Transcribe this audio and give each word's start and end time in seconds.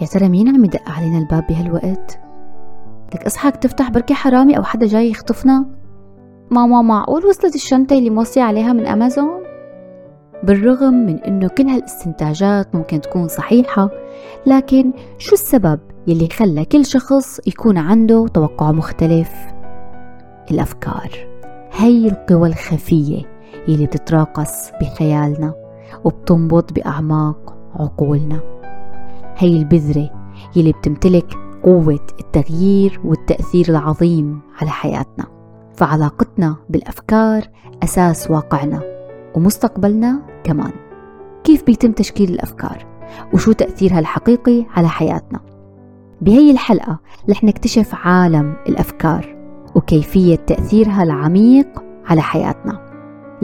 يا 0.00 0.06
ترى 0.06 0.28
مين 0.28 0.48
عم 0.48 0.64
يدق 0.64 0.90
علينا 0.90 1.18
الباب 1.18 1.46
بهالوقت؟ 1.46 2.20
لك 3.14 3.26
اصحك 3.26 3.56
تفتح 3.56 3.90
بركي 3.90 4.14
حرامي 4.14 4.56
أو 4.56 4.62
حدا 4.62 4.86
جاي 4.86 5.10
يخطفنا؟ 5.10 5.66
ماما 6.50 6.82
معقول 6.82 7.26
وصلت 7.26 7.54
الشنطة 7.54 7.98
اللي 7.98 8.10
موصية 8.10 8.42
عليها 8.42 8.72
من 8.72 8.86
أمازون؟ 8.86 9.42
بالرغم 10.42 10.94
من 10.94 11.18
إنه 11.18 11.48
كل 11.48 11.66
هالاستنتاجات 11.66 12.74
ممكن 12.74 13.00
تكون 13.00 13.28
صحيحة 13.28 13.90
لكن 14.46 14.92
شو 15.18 15.34
السبب 15.34 15.80
يلي 16.06 16.28
خلى 16.28 16.64
كل 16.64 16.86
شخص 16.86 17.40
يكون 17.46 17.78
عنده 17.78 18.26
توقع 18.28 18.72
مختلف؟ 18.72 19.32
الأفكار 20.50 21.10
هي 21.72 22.08
القوى 22.08 22.48
الخفية 22.48 23.22
يلي 23.68 23.86
بتتراقص 23.86 24.70
بخيالنا 24.80 25.54
وبتنبض 26.04 26.72
بأعماق 26.72 27.56
عقولنا 27.74 28.57
هي 29.38 29.56
البذرة 29.56 30.10
يلي 30.56 30.72
بتمتلك 30.72 31.34
قوة 31.62 32.06
التغيير 32.20 33.00
والتأثير 33.04 33.68
العظيم 33.68 34.40
على 34.60 34.70
حياتنا. 34.70 35.26
فعلاقتنا 35.74 36.56
بالأفكار 36.68 37.42
أساس 37.82 38.30
واقعنا 38.30 38.80
ومستقبلنا 39.34 40.22
كمان. 40.44 40.72
كيف 41.44 41.64
بيتم 41.64 41.92
تشكيل 41.92 42.30
الأفكار؟ 42.30 42.86
وشو 43.34 43.52
تأثيرها 43.52 43.98
الحقيقي 43.98 44.66
على 44.76 44.88
حياتنا؟ 44.88 45.40
بهي 46.20 46.50
الحلقة 46.50 46.98
رح 47.30 47.44
نكتشف 47.44 47.94
عالم 47.94 48.54
الأفكار 48.68 49.36
وكيفية 49.74 50.36
تأثيرها 50.36 51.02
العميق 51.02 51.82
على 52.06 52.20
حياتنا. 52.22 52.87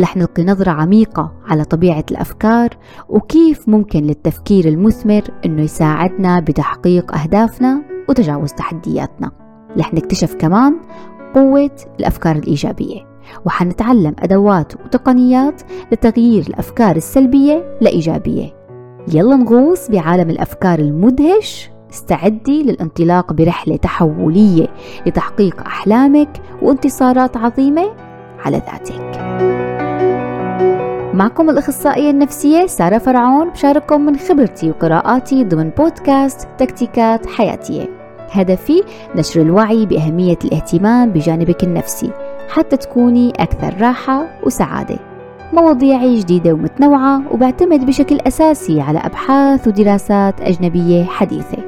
رح 0.01 0.17
نلقي 0.17 0.45
نظرة 0.45 0.71
عميقة 0.71 1.33
على 1.47 1.65
طبيعة 1.65 2.05
الأفكار 2.11 2.69
وكيف 3.09 3.69
ممكن 3.69 4.03
للتفكير 4.03 4.69
المثمر 4.69 5.23
إنه 5.45 5.63
يساعدنا 5.63 6.41
بتحقيق 6.41 7.15
أهدافنا 7.15 7.83
وتجاوز 8.09 8.53
تحدياتنا. 8.53 9.31
رح 9.79 9.95
نكتشف 9.95 10.35
كمان 10.35 10.77
قوة 11.35 11.71
الأفكار 12.01 12.37
الإيجابية 12.37 13.01
وحنتعلم 13.47 14.15
أدوات 14.19 14.75
وتقنيات 14.75 15.63
لتغيير 15.93 16.45
الأفكار 16.49 16.97
السلبية 16.97 17.79
لإيجابية. 17.81 18.53
يلا 19.13 19.37
نغوص 19.37 19.91
بعالم 19.91 20.31
الأفكار 20.31 20.79
المدهش؟ 20.79 21.71
استعدي 21.91 22.63
للانطلاق 22.63 23.33
برحلة 23.33 23.77
تحولية 23.77 24.67
لتحقيق 25.07 25.61
أحلامك 25.61 26.41
وانتصارات 26.63 27.37
عظيمة 27.37 27.91
على 28.45 28.57
ذاتك. 28.57 29.74
معكم 31.15 31.51
الأخصائية 31.51 32.11
النفسية 32.11 32.67
سارة 32.67 32.99
فرعون 32.99 33.51
بشارككم 33.51 34.01
من 34.01 34.17
خبرتي 34.17 34.71
وقراءاتي 34.71 35.45
ضمن 35.45 35.71
بودكاست 35.71 36.49
تكتيكات 36.59 37.27
حياتية. 37.27 37.89
هدفي 38.31 38.83
نشر 39.17 39.41
الوعي 39.41 39.87
بأهمية 39.87 40.39
الاهتمام 40.45 41.11
بجانبك 41.11 41.65
النفسي 41.65 42.11
حتى 42.49 42.77
تكوني 42.77 43.31
أكثر 43.31 43.75
راحة 43.81 44.27
وسعادة. 44.47 44.99
مواضيعي 45.53 46.19
جديدة 46.19 46.53
ومتنوعة 46.53 47.23
وبعتمد 47.33 47.87
بشكل 47.87 48.19
أساسي 48.27 48.81
على 48.81 48.99
أبحاث 48.99 49.69
ودراسات 49.69 50.41
أجنبية 50.41 51.05
حديثة. 51.05 51.59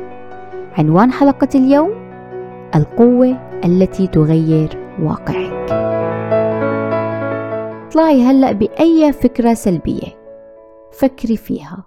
عنوان 0.79 1.13
حلقة 1.13 1.49
اليوم 1.55 1.91
القوة 2.75 3.37
التي 3.65 4.07
تغير 4.07 4.79
واقعك. 5.03 6.26
اطلعي 7.97 8.23
هلأ 8.23 8.53
بأي 8.53 9.13
فكرة 9.13 9.55
سلبية؟ 9.55 10.09
فكري 10.93 11.37
فيها 11.37 11.85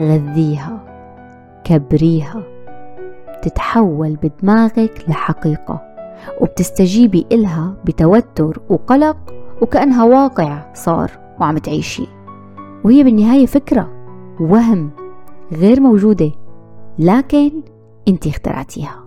غذيها 0.00 0.84
كبريها 1.64 2.42
تتحول 3.42 4.16
بدماغك 4.16 5.04
لحقيقة 5.08 5.82
وبتستجيبي 6.40 7.26
إلها 7.32 7.74
بتوتر 7.84 8.60
وقلق 8.68 9.16
وكأنها 9.62 10.04
واقع 10.04 10.72
صار 10.74 11.10
وعم 11.40 11.58
تعيشي. 11.58 12.06
وهي 12.84 13.04
بالنهاية 13.04 13.46
فكرة 13.46 13.88
وهم 14.40 14.90
غير 15.52 15.80
موجودة 15.80 16.30
لكن 16.98 17.62
انت 18.08 18.26
اخترعتيها. 18.26 19.04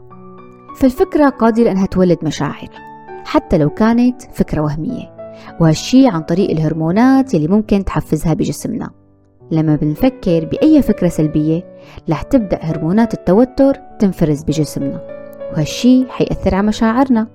فالفكرة 0.76 1.30
قادرة 1.30 1.72
أنها 1.72 1.86
تولد 1.86 2.18
مشاعر 2.24 2.70
حتى 3.26 3.58
لو 3.58 3.70
كانت 3.70 4.22
فكرة 4.22 4.62
وهمية. 4.62 5.15
وهالشي 5.60 6.08
عن 6.08 6.22
طريق 6.22 6.52
الهرمونات 6.52 7.34
يلي 7.34 7.48
ممكن 7.48 7.86
تحفزها 7.86 8.34
بجسمنا. 8.34 8.90
لما 9.52 9.76
بنفكر 9.76 10.46
بأي 10.46 10.82
فكرة 10.82 11.08
سلبية 11.08 11.78
رح 12.10 12.22
تبدأ 12.22 12.60
هرمونات 12.62 13.14
التوتر 13.14 13.74
تنفرز 14.00 14.44
بجسمنا 14.44 15.02
وهالشي 15.52 16.06
حيأثر 16.10 16.56
على 16.56 16.68
مشاعرنا. 16.68 17.28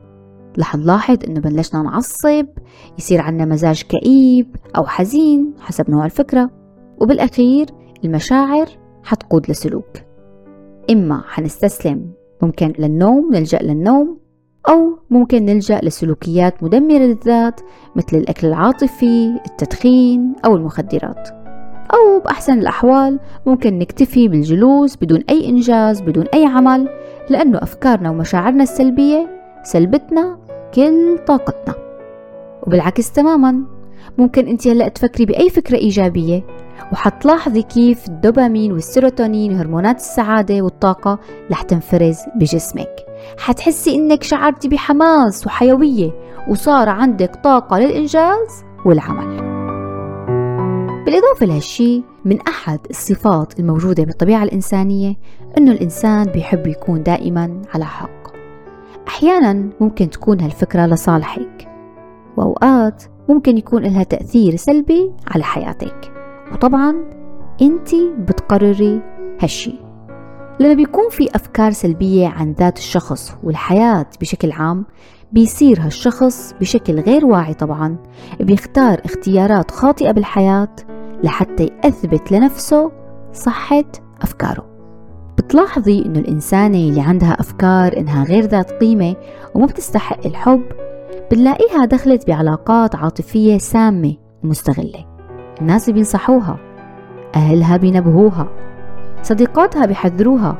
رح 0.58 0.76
نلاحظ 0.76 1.18
إنه 1.28 1.40
بلشنا 1.40 1.82
نعصب 1.82 2.46
يصير 2.98 3.20
عنا 3.20 3.44
مزاج 3.44 3.82
كئيب 3.82 4.56
أو 4.76 4.86
حزين 4.86 5.54
حسب 5.60 5.90
نوع 5.90 6.04
الفكرة 6.04 6.50
وبالأخير 7.00 7.66
المشاعر 8.04 8.66
حتقود 9.02 9.50
لسلوك. 9.50 9.90
إما 10.90 11.22
حنستسلم 11.26 12.12
ممكن 12.42 12.72
للنوم 12.78 13.34
نلجأ 13.34 13.58
للنوم 13.62 14.18
أو 14.68 14.98
ممكن 15.10 15.44
نلجأ 15.44 15.80
لسلوكيات 15.82 16.62
مدمرة 16.62 16.98
للذات 16.98 17.60
مثل 17.96 18.16
الأكل 18.16 18.46
العاطفي، 18.46 19.40
التدخين 19.46 20.34
أو 20.44 20.56
المخدرات. 20.56 21.28
أو 21.94 22.20
بأحسن 22.24 22.58
الأحوال 22.58 23.20
ممكن 23.46 23.78
نكتفي 23.78 24.28
بالجلوس 24.28 24.96
بدون 24.96 25.24
أي 25.30 25.48
إنجاز 25.48 26.00
بدون 26.00 26.24
أي 26.34 26.46
عمل 26.46 26.88
لأنه 27.30 27.58
أفكارنا 27.58 28.10
ومشاعرنا 28.10 28.62
السلبية 28.62 29.28
سلبتنا 29.62 30.38
كل 30.74 31.18
طاقتنا. 31.26 31.74
وبالعكس 32.62 33.12
تماما 33.12 33.60
ممكن 34.18 34.46
أنت 34.46 34.68
هلأ 34.68 34.88
تفكري 34.88 35.24
بأي 35.26 35.50
فكرة 35.50 35.76
إيجابية 35.76 36.42
وحتلاحظي 36.92 37.62
كيف 37.62 38.08
الدوبامين 38.08 38.72
والسيروتونين 38.72 39.54
وهرمونات 39.54 39.96
السعادة 39.96 40.62
والطاقة 40.62 41.18
رح 41.50 41.62
تنفرز 41.62 42.18
بجسمك. 42.36 42.96
حتحسي 43.38 43.94
إنك 43.94 44.22
شعرتي 44.22 44.68
بحماس 44.68 45.46
وحيوية 45.46 46.10
وصار 46.48 46.88
عندك 46.88 47.36
طاقة 47.44 47.78
للإنجاز 47.78 48.64
والعمل. 48.86 49.50
بالإضافة 51.04 51.46
لهالشي 51.46 52.02
من 52.24 52.40
أحد 52.40 52.78
الصفات 52.90 53.60
الموجودة 53.60 54.04
بالطبيعة 54.04 54.42
الإنسانية 54.42 55.16
إنه 55.58 55.72
الإنسان 55.72 56.24
بيحب 56.24 56.66
يكون 56.66 57.02
دائما 57.02 57.62
على 57.74 57.84
حق. 57.84 58.20
أحيانا 59.08 59.70
ممكن 59.80 60.10
تكون 60.10 60.40
هالفكرة 60.40 60.86
لصالحك 60.86 61.68
وأوقات 62.36 63.04
ممكن 63.28 63.58
يكون 63.58 63.82
لها 63.82 64.02
تأثير 64.02 64.56
سلبي 64.56 65.12
على 65.30 65.44
حياتك. 65.44 66.19
وطبعا 66.52 66.94
أنت 67.62 67.94
بتقرري 68.18 69.00
هالشي. 69.40 69.74
لما 70.60 70.74
بيكون 70.74 71.08
في 71.10 71.28
أفكار 71.34 71.70
سلبية 71.70 72.28
عن 72.28 72.52
ذات 72.52 72.78
الشخص 72.78 73.34
والحياة 73.42 74.06
بشكل 74.20 74.52
عام 74.52 74.84
بيصير 75.32 75.80
هالشخص 75.80 76.54
بشكل 76.60 77.00
غير 77.00 77.26
واعي 77.26 77.54
طبعا. 77.54 77.96
بيختار 78.40 79.00
اختيارات 79.04 79.70
خاطئة 79.70 80.10
بالحياة 80.10 80.68
لحتى 81.24 81.70
يثبت 81.84 82.32
لنفسه 82.32 82.92
صحة 83.32 83.84
أفكاره. 84.22 84.66
بتلاحظي 85.38 86.04
إنه 86.06 86.18
الإنسانة 86.18 86.78
اللي 86.78 87.00
عندها 87.00 87.36
أفكار 87.40 87.96
إنها 87.96 88.24
غير 88.24 88.44
ذات 88.44 88.70
قيمة 88.70 89.16
وما 89.54 89.66
بتستحق 89.66 90.26
الحب 90.26 90.62
بنلاقيها 91.30 91.84
دخلت 91.84 92.26
بعلاقات 92.26 92.96
عاطفية 92.96 93.58
سامة 93.58 94.14
ومستغلة. 94.44 95.09
الناس 95.60 95.90
بينصحوها 95.90 96.56
أهلها 97.36 97.76
بينبهوها 97.76 98.48
صديقاتها 99.22 99.86
بيحذروها 99.86 100.56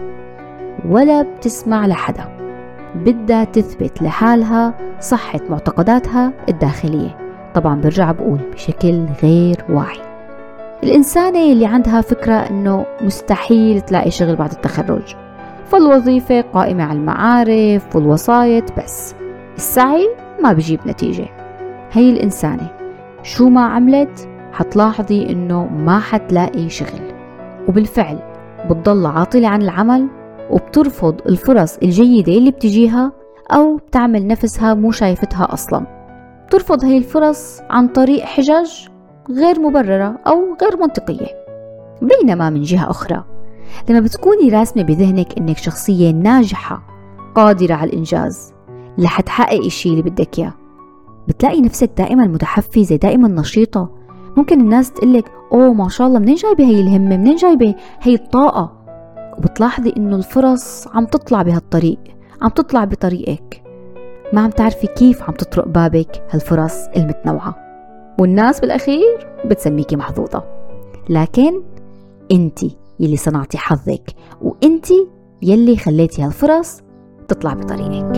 ولا 0.89 1.23
بتسمع 1.23 1.87
لحدا. 1.87 2.25
بدها 2.95 3.45
تثبت 3.45 4.03
لحالها 4.03 4.75
صحة 5.01 5.41
معتقداتها 5.51 6.33
الداخلية. 6.49 7.17
طبعا 7.55 7.81
برجع 7.81 8.13
بقول 8.13 8.39
بشكل 8.53 9.05
غير 9.23 9.65
واعي. 9.69 9.99
الإنسانة 10.83 11.53
اللي 11.53 11.67
عندها 11.67 12.01
فكرة 12.01 12.35
أنه 12.35 12.87
مستحيل 13.01 13.81
تلاقي 13.81 14.11
شغل 14.11 14.37
بعد 14.37 14.53
التخرج. 14.53 15.17
فالوظيفة 15.67 16.41
قائمة 16.41 16.85
على 16.85 16.99
المعارف 16.99 17.97
والوسايط 17.97 18.79
بس. 18.79 19.15
السعي 19.57 20.09
ما 20.43 20.53
بيجيب 20.53 20.81
نتيجة. 20.87 21.27
هي 21.93 22.11
الإنسانة 22.11 22.71
شو 23.23 23.49
ما 23.49 23.65
عملت 23.65 24.29
حتلاحظي 24.53 25.31
إنه 25.31 25.67
ما 25.67 25.99
حتلاقي 25.99 26.69
شغل. 26.69 27.13
وبالفعل 27.69 28.19
بتضل 28.71 29.07
عاطلة 29.07 29.49
عن 29.49 29.63
العمل 29.63 30.09
وبترفض 30.51 31.21
الفرص 31.27 31.77
الجيدة 31.83 32.33
اللي 32.33 32.51
بتجيها 32.51 33.13
أو 33.53 33.77
بتعمل 33.77 34.27
نفسها 34.27 34.75
مو 34.75 34.91
شايفتها 34.91 35.53
أصلا. 35.53 35.87
بترفض 36.47 36.85
هي 36.85 36.99
الفرص 36.99 37.61
عن 37.71 37.89
طريق 37.89 38.25
حجج 38.25 38.71
غير 39.31 39.61
مبررة 39.61 40.19
أو 40.27 40.57
غير 40.63 40.77
منطقية. 40.77 41.27
بينما 42.03 42.51
من 42.51 42.63
جهة 42.63 42.91
أخرى 42.91 43.25
لما 43.91 44.01
بتكوني 44.01 44.49
راسمة 44.49 44.83
بذهنك 44.83 45.39
إنك 45.39 45.57
شخصية 45.57 46.11
ناجحة 46.11 46.83
قادرة 47.35 47.75
على 47.75 47.91
الإنجاز 47.91 48.53
رح 49.01 49.21
تحققي 49.21 49.67
الشي 49.67 49.89
اللي 49.89 50.03
بدك 50.03 50.39
إياه 50.39 50.55
بتلاقي 51.29 51.61
نفسك 51.61 51.91
دائما 51.99 52.27
متحفزة 52.27 52.97
دائما 52.97 53.29
نشيطة 53.29 53.91
ممكن 54.37 54.61
الناس 54.61 54.93
تقلك 54.93 55.33
أوه 55.53 55.73
ما 55.73 55.89
شاء 55.89 56.07
الله 56.07 56.19
منين 56.19 56.35
جايبة 56.35 56.65
هي 56.65 56.81
الهمة 56.81 57.17
منين 57.17 57.37
جايبة 57.37 57.75
هي 58.01 58.15
الطاقة؟ 58.15 58.73
وبتلاحظي 59.39 59.93
إنه 59.97 60.17
الفرص 60.17 60.89
عم 60.89 61.07
تطلع 61.07 61.43
بهالطريق 61.43 61.99
عم 62.43 62.49
تطلع 62.49 62.85
بطريقك. 62.85 63.63
ما 64.33 64.41
عم 64.41 64.51
تعرفي 64.51 64.87
كيف 64.87 65.23
عم 65.23 65.35
تطرق 65.35 65.69
بابك 65.69 66.23
هالفرص 66.31 66.87
المتنوعة. 66.97 67.55
والناس 68.21 68.61
بالأخير 68.61 69.29
بتسميكي 69.45 69.97
محظوظة. 69.97 70.45
لكن 71.09 71.63
انتي 72.33 72.77
يلي 73.01 73.17
صنعتي 73.17 73.59
حظك 73.59 74.11
وانتي 74.43 75.09
يلي 75.43 75.77
خليتي 75.77 76.23
هالفرص 76.23 76.81
تطلع 77.29 77.55
بطريقك. 77.55 78.17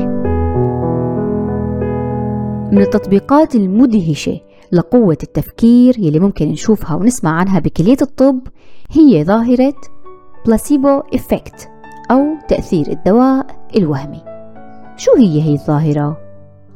من 2.73 2.81
التطبيقات 2.83 3.55
المدهشة 3.55 4.41
لقوة 4.73 5.19
التفكير 5.23 5.99
يلي 5.99 6.19
ممكن 6.19 6.49
نشوفها 6.49 6.97
ونسمع 6.97 7.31
عنها 7.31 7.59
بكلية 7.59 7.97
الطب 8.03 8.41
هي 8.91 9.25
ظاهرة 9.25 9.75
placebo 10.47 11.03
effect 11.15 11.69
أو 12.11 12.25
تأثير 12.49 12.87
الدواء 12.87 13.47
الوهمي. 13.77 14.23
شو 14.97 15.17
هي 15.17 15.43
هي 15.43 15.53
الظاهرة؟ 15.53 16.19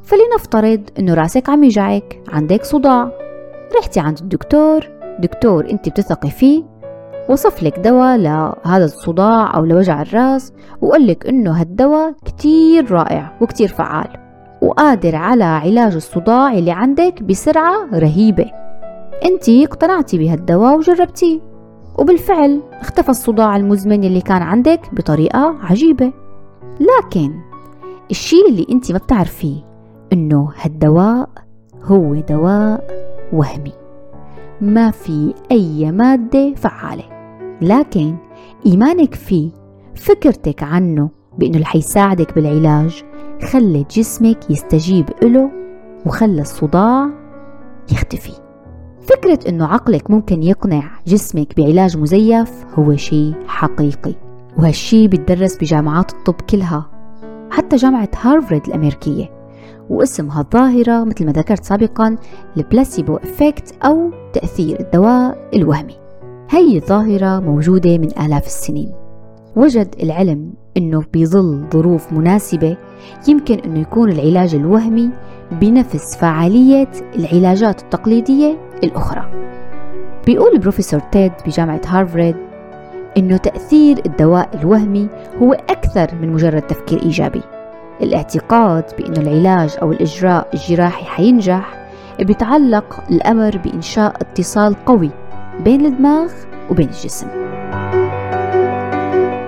فلنفترض 0.02 0.81
إنه 0.98 1.14
رأسك 1.14 1.48
عم 1.48 1.64
يجعك 1.64 2.22
عندك 2.28 2.64
صداع. 2.64 3.12
رحتي 3.78 4.00
عند 4.00 4.19
الدكتور 4.19 4.81
دكتور 5.20 5.70
أنت 5.70 5.88
بتثقي 5.88 6.31
فيه 6.31 6.64
وصف 7.28 7.62
لك 7.62 7.78
دواء 7.78 8.16
لهذا 8.16 8.84
الصداع 8.84 9.56
أو 9.56 9.64
لوجع 9.64 10.02
الرأس 10.02 10.52
وقال 10.81 11.06
لك 11.06 11.26
إنه 11.26 11.60
هالدواء 11.60 12.14
كتير 12.25 12.90
رائع 12.90 13.38
وكتير 13.40 13.69
فعال. 13.69 14.25
وقادر 14.76 15.17
على 15.17 15.44
علاج 15.44 15.94
الصداع 15.94 16.52
اللي 16.52 16.70
عندك 16.70 17.23
بسرعة 17.23 17.88
رهيبة. 17.94 18.44
انتي 19.25 19.64
اقتنعتي 19.64 20.19
بهالدواء 20.19 20.76
وجربتيه 20.76 21.40
وبالفعل 21.99 22.62
اختفى 22.73 23.08
الصداع 23.08 23.56
المزمن 23.56 24.05
اللي 24.05 24.20
كان 24.20 24.43
عندك 24.43 24.81
بطريقة 24.93 25.56
عجيبة. 25.61 26.12
لكن 26.81 27.40
الشي 28.11 28.37
اللي 28.49 28.67
انت 28.70 28.93
ما 28.93 28.99
بتعرفيه 28.99 29.56
انه 30.12 30.52
هالدواء 30.61 31.28
هو 31.82 32.14
دواء 32.14 32.84
وهمي 33.32 33.73
ما 34.61 34.90
في 34.90 35.34
أي 35.50 35.93
مادة 35.93 36.55
فعالة. 36.55 37.05
لكن 37.62 38.17
إيمانك 38.67 39.14
فيه 39.14 39.50
فكرتك 39.94 40.62
عنه 40.62 41.11
بإنه 41.38 41.55
اللي 41.55 41.67
حيساعدك 41.67 42.34
بالعلاج 42.34 43.05
خلت 43.43 43.99
جسمك 43.99 44.50
يستجيب 44.50 45.06
له 45.23 45.50
وخلى 46.06 46.41
الصداع 46.41 47.11
يختفي. 47.93 48.33
فكرة 49.03 49.38
إنه 49.49 49.67
عقلك 49.67 50.11
ممكن 50.11 50.43
يقنع 50.43 50.91
جسمك 51.06 51.56
بعلاج 51.56 51.97
مزيف 51.97 52.65
هو 52.75 52.97
شيء 52.97 53.35
حقيقي 53.47 54.15
وهالشي 54.59 55.09
بيتدرس 55.09 55.56
بجامعات 55.56 56.12
الطب 56.12 56.35
كلها 56.50 56.91
حتى 57.50 57.77
جامعة 57.77 58.09
هارفارد 58.21 58.67
الأمريكية 58.67 59.31
واسم 59.91 60.31
هالظاهرة 60.31 61.05
مثل 61.05 61.27
ما 61.27 61.33
ذكرت 61.33 61.65
سابقا 61.65 62.17
ال 62.56 62.64
placebo 62.64 63.17
effect 63.17 63.75
أو 63.85 64.11
تأثير 64.33 64.81
الدواء 64.81 65.49
الوهمي. 65.55 65.97
هي 66.50 66.77
الظاهرة 66.77 67.41
موجودة 67.41 67.99
من 67.99 68.09
آلاف 68.21 68.47
السنين. 68.47 69.06
وجد 69.56 69.94
العلم 70.03 70.53
أنه 70.76 71.05
بظل 71.14 71.67
ظروف 71.73 72.12
مناسبة 72.12 72.76
يمكن 73.29 73.58
أنه 73.58 73.81
يكون 73.81 74.12
العلاج 74.12 74.55
الوهمي 74.55 75.11
بنفس 75.53 76.17
فعالية 76.17 76.88
العلاجات 77.17 77.82
التقليدية 77.82 78.58
الأخرى. 78.85 79.31
بيقول 80.26 80.53
البروفيسور 80.53 81.00
تيد 81.00 81.32
بجامعة 81.47 81.81
هارفارد 81.87 82.37
إنه 83.17 83.37
تأثير 83.37 83.99
الدواء 84.06 84.49
الوهمي 84.55 85.08
هو 85.43 85.53
أكثر 85.53 86.14
من 86.20 86.32
مجرد 86.32 86.62
تفكير 86.62 87.02
إيجابي. 87.02 87.43
الاعتقاد 88.02 88.85
بأنه 88.99 89.20
العلاج 89.20 89.76
أو 89.82 89.93
الإجراء 89.93 90.49
الجراحي 90.55 91.05
حينجح 91.05 91.88
بيتعلق 92.20 93.05
الأمر 93.11 93.56
بإنشاء 93.56 94.17
اتصال 94.20 94.85
قوي 94.85 95.11
بين 95.64 95.87
الدماغ 95.87 96.31
وبين 96.70 96.88
الجسم. 96.88 97.56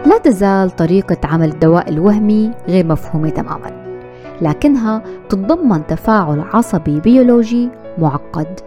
لا 0.08 0.18
تزال 0.18 0.70
طريقة 0.70 1.16
عمل 1.24 1.48
الدواء 1.48 1.88
الوهمي 1.88 2.50
غير 2.68 2.86
مفهومة 2.86 3.28
تماما 3.28 3.98
لكنها 4.42 5.02
تتضمن 5.28 5.86
تفاعل 5.86 6.40
عصبي 6.40 7.00
بيولوجي 7.00 7.68
معقد. 7.98 8.60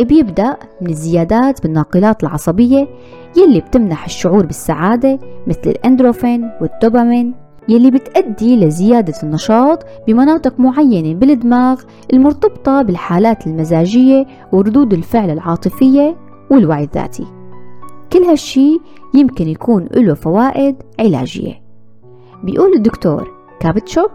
بيبدأ 0.00 0.56
من 0.80 0.90
الزيادات 0.90 1.62
بالناقلات 1.62 2.22
العصبية 2.22 2.88
يلي 3.36 3.60
بتمنح 3.60 4.04
الشعور 4.04 4.46
بالسعادة 4.46 5.18
مثل 5.46 5.60
الأندروفين 5.66 6.50
والدوبامين 6.60 7.34
يلي 7.68 7.90
بتأدي 7.90 8.56
لزيادة 8.56 9.14
النشاط 9.22 9.86
بمناطق 10.06 10.60
معينة 10.60 11.14
بالدماغ 11.14 11.82
المرتبطة 12.12 12.82
بالحالات 12.82 13.46
المزاجية 13.46 14.26
وردود 14.52 14.92
الفعل 14.92 15.30
العاطفية 15.30 16.16
والوعي 16.50 16.84
الذاتي. 16.84 17.26
كل 18.12 18.22
هالشي 18.22 18.78
يمكن 19.14 19.48
يكون 19.48 19.88
له 19.94 20.14
فوائد 20.14 20.76
علاجية. 21.00 21.62
بيقول 22.44 22.72
الدكتور 22.72 23.30
كابتشوك 23.60 24.12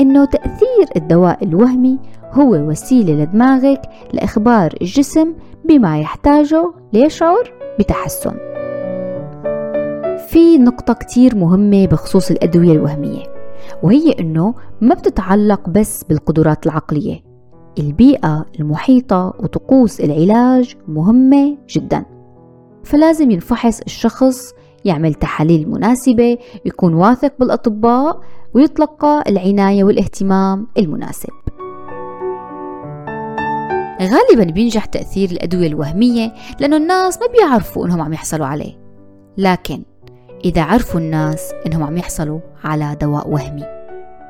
إنه 0.00 0.24
تأثير 0.24 0.88
الدواء 0.96 1.44
الوهمي 1.44 1.98
هو 2.32 2.54
وسيلة 2.54 3.12
لدماغك 3.12 3.82
لإخبار 4.12 4.74
الجسم 4.82 5.34
بما 5.64 6.00
يحتاجه 6.00 6.72
ليشعر 6.92 7.52
بتحسن. 7.78 8.34
في 10.28 10.58
نقطة 10.58 10.94
كتير 10.94 11.36
مهمة 11.36 11.86
بخصوص 11.86 12.30
الأدوية 12.30 12.72
الوهمية 12.72 13.22
وهي 13.82 14.12
إنه 14.20 14.54
ما 14.80 14.94
بتتعلق 14.94 15.68
بس 15.68 16.04
بالقدرات 16.04 16.66
العقلية. 16.66 17.20
البيئة 17.78 18.44
المحيطة 18.60 19.34
وطقوس 19.38 20.00
العلاج 20.00 20.76
مهمة 20.88 21.56
جدا. 21.68 22.04
فلازم 22.88 23.30
ينفحص 23.30 23.80
الشخص 23.80 24.52
يعمل 24.84 25.14
تحاليل 25.14 25.70
مناسبة 25.70 26.38
يكون 26.64 26.94
واثق 26.94 27.32
بالأطباء 27.38 28.20
ويتلقى 28.54 29.24
العناية 29.26 29.84
والاهتمام 29.84 30.66
المناسب 30.78 31.30
غالبا 34.02 34.52
بينجح 34.52 34.84
تأثير 34.84 35.30
الأدوية 35.30 35.66
الوهمية 35.66 36.32
لأنه 36.60 36.76
الناس 36.76 37.18
ما 37.20 37.26
بيعرفوا 37.26 37.86
إنهم 37.86 38.00
عم 38.00 38.12
يحصلوا 38.12 38.46
عليه 38.46 38.78
لكن 39.38 39.82
إذا 40.44 40.62
عرفوا 40.62 41.00
الناس 41.00 41.52
إنهم 41.66 41.82
عم 41.82 41.96
يحصلوا 41.96 42.40
على 42.64 42.96
دواء 43.00 43.28
وهمي 43.28 43.64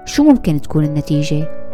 شو 0.04 0.22
ممكن 0.22 0.60
تكون 0.60 0.84
النتيجة؟ 0.84 1.67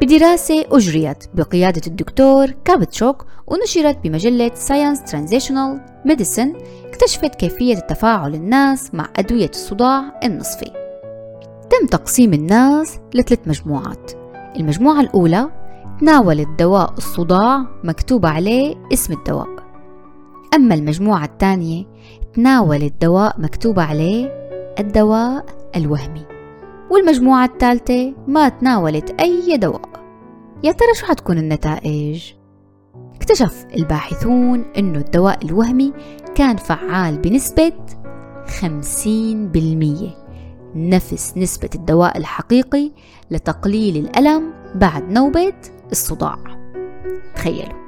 بدراسة 0.00 0.64
أجريت 0.72 1.24
بقيادة 1.34 1.82
الدكتور 1.86 2.50
كابتشوك 2.64 3.26
ونشرت 3.46 3.98
بمجلة 4.04 4.50
Science 4.50 4.98
Transitional 5.10 5.78
Medicine 6.08 6.56
اكتشفت 6.86 7.34
كيفية 7.34 7.74
التفاعل 7.74 8.34
الناس 8.34 8.94
مع 8.94 9.08
أدوية 9.16 9.48
الصداع 9.48 10.20
النصفي. 10.24 10.70
تم 11.70 11.86
تقسيم 11.86 12.32
الناس 12.32 12.98
لثلاث 13.14 13.48
مجموعات. 13.48 14.12
المجموعة 14.56 15.00
الأولى 15.00 15.50
تناولت 16.00 16.48
دواء 16.58 16.94
الصداع 16.98 17.66
مكتوب 17.84 18.26
عليه 18.26 18.74
اسم 18.92 19.12
الدواء. 19.12 19.48
أما 20.54 20.74
المجموعة 20.74 21.24
الثانية 21.24 21.84
تناولت 22.34 22.94
دواء 23.02 23.40
مكتوب 23.40 23.80
عليه 23.80 24.26
الدواء 24.80 25.44
الوهمي. 25.76 26.29
والمجموعة 26.90 27.44
الثالثة 27.44 28.14
ما 28.26 28.48
تناولت 28.48 29.20
أي 29.20 29.56
دواء. 29.56 29.90
يا 30.64 30.72
ترى 30.72 30.94
شو 30.94 31.06
حتكون 31.06 31.38
النتائج؟ 31.38 32.32
اكتشف 33.14 33.66
الباحثون 33.76 34.64
أنه 34.78 34.98
الدواء 34.98 35.44
الوهمي 35.44 35.92
كان 36.34 36.56
فعال 36.56 37.18
بنسبة 37.18 37.72
50% 38.46 40.16
نفس 40.74 41.34
نسبة 41.36 41.70
الدواء 41.74 42.18
الحقيقي 42.18 42.90
لتقليل 43.30 43.96
الألم 43.96 44.52
بعد 44.74 45.10
نوبة 45.10 45.52
الصداع. 45.92 46.38
تخيلوا. 47.34 47.80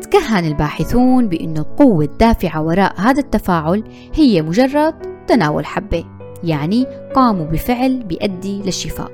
تكهن 0.00 0.44
الباحثون 0.44 1.28
بأن 1.28 1.56
القوة 1.56 2.04
الدافعة 2.04 2.62
وراء 2.62 3.00
هذا 3.00 3.20
التفاعل 3.20 3.84
هي 4.14 4.42
مجرد 4.42 4.94
تناول 5.26 5.66
حبة. 5.66 6.15
يعني 6.44 6.86
قاموا 7.14 7.46
بفعل 7.46 8.02
بيؤدي 8.04 8.62
للشفاء. 8.62 9.10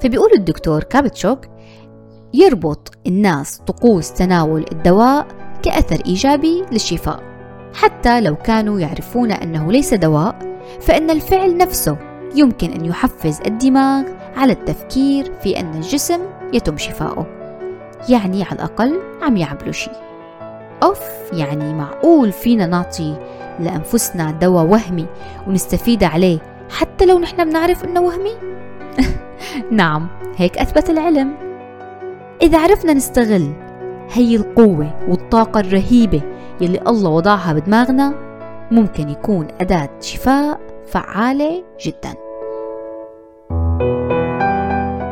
فبيقول 0.00 0.30
الدكتور 0.34 0.82
كابتشوك 0.82 1.46
يربط 2.34 2.90
الناس 3.06 3.58
طقوس 3.66 4.12
تناول 4.12 4.64
الدواء 4.72 5.26
كأثر 5.62 6.02
إيجابي 6.06 6.64
للشفاء. 6.72 7.22
حتى 7.74 8.20
لو 8.20 8.36
كانوا 8.36 8.80
يعرفون 8.80 9.32
أنه 9.32 9.72
ليس 9.72 9.94
دواء 9.94 10.58
فإن 10.80 11.10
الفعل 11.10 11.56
نفسه 11.56 11.98
يمكن 12.34 12.70
أن 12.70 12.84
يحفز 12.84 13.40
الدماغ 13.46 14.04
على 14.36 14.52
التفكير 14.52 15.32
في 15.42 15.60
أن 15.60 15.74
الجسم 15.74 16.20
يتم 16.52 16.76
شفاؤه. 16.76 17.26
يعني 18.08 18.42
على 18.42 18.52
الأقل 18.52 19.00
عم 19.22 19.36
يعملوا 19.36 19.72
شيء. 19.72 20.15
أوف 20.82 21.00
يعني 21.32 21.74
معقول 21.74 22.32
فينا 22.32 22.66
نعطي 22.66 23.16
لأنفسنا 23.60 24.30
دواء 24.30 24.64
وهمي 24.64 25.06
ونستفيد 25.46 26.04
عليه 26.04 26.38
حتى 26.70 27.06
لو 27.06 27.18
نحن 27.18 27.44
بنعرف 27.44 27.84
إنه 27.84 28.00
وهمي؟ 28.00 28.32
نعم 29.70 30.08
هيك 30.36 30.58
أثبت 30.58 30.90
العلم 30.90 31.34
إذا 32.42 32.58
عرفنا 32.58 32.92
نستغل 32.92 33.52
هي 34.12 34.36
القوة 34.36 34.94
والطاقة 35.08 35.60
الرهيبة 35.60 36.22
يلي 36.60 36.80
الله 36.86 37.10
وضعها 37.10 37.52
بدماغنا 37.52 38.14
ممكن 38.70 39.08
يكون 39.08 39.48
أداة 39.60 39.90
شفاء 40.00 40.60
فعالة 40.86 41.64
جدا 41.84 42.14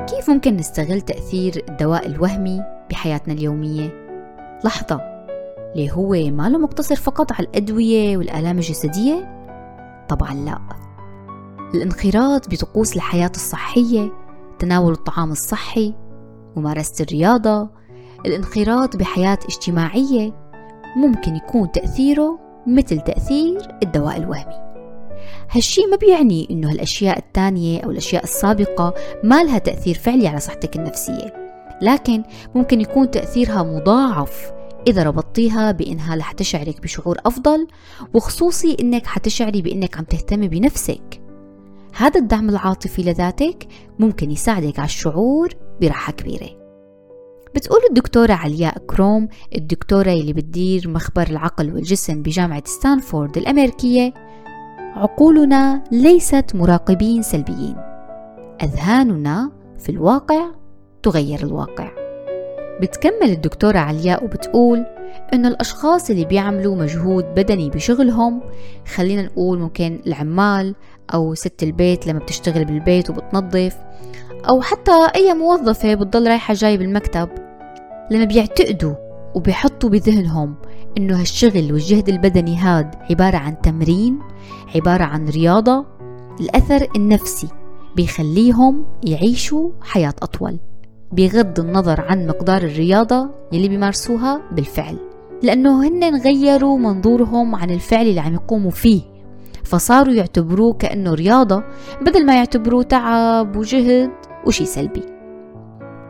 كيف 0.06 0.30
ممكن 0.30 0.56
نستغل 0.56 1.00
تأثير 1.00 1.64
الدواء 1.68 2.06
الوهمي 2.06 2.62
بحياتنا 2.90 3.34
اليومية؟ 3.34 3.88
لحظة 4.64 5.13
ليه 5.74 5.92
هو 5.92 6.10
ما 6.10 6.48
له 6.48 6.58
مقتصر 6.58 6.96
فقط 6.96 7.32
على 7.32 7.46
الأدوية 7.46 8.16
والآلام 8.16 8.56
الجسدية؟ 8.56 9.44
طبعا 10.08 10.34
لا 10.34 10.58
الانخراط 11.74 12.50
بطقوس 12.50 12.96
الحياة 12.96 13.30
الصحية 13.34 14.12
تناول 14.58 14.92
الطعام 14.92 15.30
الصحي 15.32 15.94
ممارسة 16.56 17.02
الرياضة 17.04 17.70
الانخراط 18.26 18.96
بحياة 18.96 19.38
اجتماعية 19.44 20.32
ممكن 20.96 21.36
يكون 21.36 21.72
تأثيره 21.72 22.38
مثل 22.66 23.00
تأثير 23.00 23.58
الدواء 23.82 24.16
الوهمي 24.16 24.64
هالشي 25.50 25.86
ما 25.90 25.96
بيعني 25.96 26.48
إنه 26.50 26.70
هالأشياء 26.70 27.18
التانية 27.18 27.80
أو 27.80 27.90
الأشياء 27.90 28.24
السابقة 28.24 28.94
ما 29.24 29.44
لها 29.44 29.58
تأثير 29.58 29.94
فعلي 29.94 30.28
على 30.28 30.40
صحتك 30.40 30.76
النفسية 30.76 31.44
لكن 31.82 32.22
ممكن 32.54 32.80
يكون 32.80 33.10
تأثيرها 33.10 33.62
مضاعف 33.62 34.52
إذا 34.86 35.02
ربطتيها 35.02 35.72
بإنها 35.72 36.16
رح 36.16 36.32
تشعرك 36.32 36.82
بشعور 36.82 37.18
أفضل 37.26 37.66
وخصوصي 38.14 38.76
إنك 38.80 39.06
حتشعري 39.06 39.62
بإنك 39.62 39.98
عم 39.98 40.04
تهتمي 40.04 40.48
بنفسك. 40.48 41.20
هذا 41.96 42.20
الدعم 42.20 42.48
العاطفي 42.48 43.02
لذاتك 43.02 43.66
ممكن 43.98 44.30
يساعدك 44.30 44.78
على 44.78 44.86
الشعور 44.86 45.54
براحة 45.80 46.12
كبيرة. 46.12 46.48
بتقول 47.54 47.80
الدكتورة 47.90 48.32
علياء 48.32 48.78
كروم 48.78 49.28
الدكتورة 49.56 50.12
اللي 50.12 50.32
بتدير 50.32 50.88
مخبر 50.88 51.26
العقل 51.30 51.74
والجسم 51.74 52.22
بجامعة 52.22 52.62
ستانفورد 52.66 53.36
الأمريكية. 53.36 54.14
عقولنا 54.96 55.84
ليست 55.92 56.52
مراقبين 56.54 57.22
سلبيين. 57.22 57.76
أذهاننا 58.62 59.52
في 59.78 59.88
الواقع 59.88 60.50
تغير 61.02 61.40
الواقع. 61.40 62.03
بتكمل 62.80 63.30
الدكتورة 63.30 63.78
علياء 63.78 64.24
وبتقول 64.24 64.86
إنه 65.34 65.48
الأشخاص 65.48 66.10
اللي 66.10 66.24
بيعملوا 66.24 66.76
مجهود 66.76 67.24
بدني 67.24 67.70
بشغلهم 67.70 68.40
خلينا 68.94 69.22
نقول 69.22 69.58
ممكن 69.58 70.00
العمال 70.06 70.74
أو 71.14 71.34
ست 71.34 71.62
البيت 71.62 72.06
لما 72.06 72.18
بتشتغل 72.18 72.64
بالبيت 72.64 73.10
وبتنظف 73.10 73.76
أو 74.48 74.60
حتى 74.60 75.08
أي 75.14 75.34
موظفة 75.34 75.94
بتضل 75.94 76.28
رايحة 76.28 76.54
جاي 76.54 76.76
بالمكتب 76.76 77.28
لما 78.10 78.24
بيعتقدوا 78.24 78.94
وبيحطوا 79.34 79.90
بذهنهم 79.90 80.54
إنه 80.98 81.20
هالشغل 81.20 81.72
والجهد 81.72 82.08
البدني 82.08 82.56
هاد 82.56 82.94
عبارة 83.10 83.36
عن 83.36 83.60
تمرين 83.60 84.18
عبارة 84.74 85.04
عن 85.04 85.28
رياضة 85.28 85.86
الأثر 86.40 86.86
النفسي 86.96 87.48
بيخليهم 87.96 88.86
يعيشوا 89.04 89.70
حياة 89.80 90.14
أطول. 90.22 90.58
بغض 91.16 91.60
النظر 91.60 92.00
عن 92.00 92.26
مقدار 92.26 92.62
الرياضة 92.62 93.30
يلي 93.52 93.68
بيمارسوها 93.68 94.42
بالفعل 94.52 94.96
لأنه 95.42 95.88
هن 95.88 96.20
غيروا 96.20 96.78
منظورهم 96.78 97.54
عن 97.54 97.70
الفعل 97.70 98.06
اللي 98.06 98.20
عم 98.20 98.34
يقوموا 98.34 98.70
فيه 98.70 99.02
فصاروا 99.64 100.14
يعتبروه 100.14 100.74
كأنه 100.74 101.14
رياضة 101.14 101.64
بدل 102.00 102.26
ما 102.26 102.36
يعتبروه 102.36 102.82
تعب 102.82 103.56
وجهد 103.56 104.10
وشي 104.46 104.66
سلبي. 104.66 105.02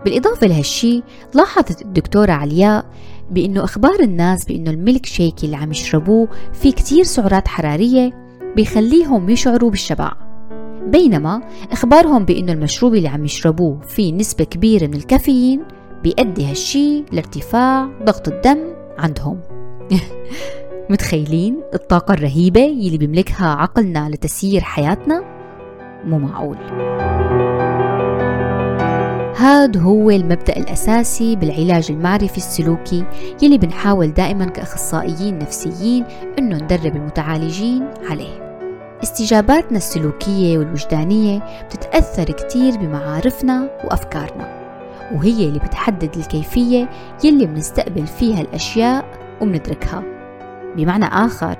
بالإضافة 0.04 0.46
لهالشي 0.46 1.02
لاحظت 1.34 1.82
الدكتورة 1.82 2.32
علياء 2.32 2.84
بأنه 3.30 3.64
إخبار 3.64 4.00
الناس 4.00 4.44
بأنه 4.44 4.70
الميلك 4.70 5.06
شيك 5.06 5.44
اللي 5.44 5.56
عم 5.56 5.70
يشربوه 5.70 6.28
فيه 6.52 6.72
كتير 6.72 7.04
سعرات 7.04 7.48
حرارية 7.48 8.10
بيخليهم 8.56 9.30
يشعروا 9.30 9.70
بالشبع. 9.70 10.12
بينما 10.86 11.42
إخبارهم 11.72 12.24
بأنه 12.24 12.52
المشروب 12.52 12.94
اللي 12.94 13.08
عم 13.08 13.24
يشربوه 13.24 13.80
فيه 13.80 14.12
نسبة 14.12 14.44
كبيرة 14.44 14.86
من 14.86 14.94
الكافيين 14.94 15.62
بيؤدي 16.02 16.46
هالشي 16.46 17.04
لارتفاع 17.12 17.88
ضغط 18.04 18.28
الدم 18.28 18.58
عندهم. 18.98 19.40
متخيلين 20.90 21.60
الطاقة 21.74 22.14
الرهيبة 22.14 22.60
يلي 22.60 22.98
بيملكها 22.98 23.46
عقلنا 23.46 24.08
لتسيير 24.08 24.60
حياتنا؟ 24.60 25.24
مو 26.04 26.18
معقول. 26.18 26.56
هاد 29.36 29.76
هو 29.76 30.10
المبدأ 30.10 30.56
الأساسي 30.56 31.36
بالعلاج 31.36 31.86
المعرفي 31.90 32.36
السلوكي 32.36 33.04
يلي 33.42 33.58
بنحاول 33.58 34.12
دائما 34.12 34.44
كأخصائيين 34.44 35.38
نفسيين 35.38 36.04
إنه 36.38 36.56
ندرب 36.56 36.96
المتعالجين 36.96 37.84
عليه. 38.10 38.43
استجاباتنا 39.02 39.76
السلوكية 39.78 40.58
والوجدانية 40.58 41.64
بتتأثر 41.64 42.24
كتير 42.24 42.76
بمعارفنا 42.76 43.70
وأفكارنا 43.84 44.64
وهي 45.14 45.48
اللي 45.48 45.58
بتحدد 45.58 46.16
الكيفية 46.16 46.88
يلي 47.24 47.46
بنستقبل 47.46 48.06
فيها 48.06 48.40
الأشياء 48.40 49.04
وبندركها 49.40 50.02
بمعنى 50.76 51.04
آخر 51.04 51.56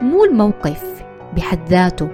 مو 0.00 0.24
الموقف 0.24 1.04
بحد 1.36 1.68
ذاته 1.68 2.08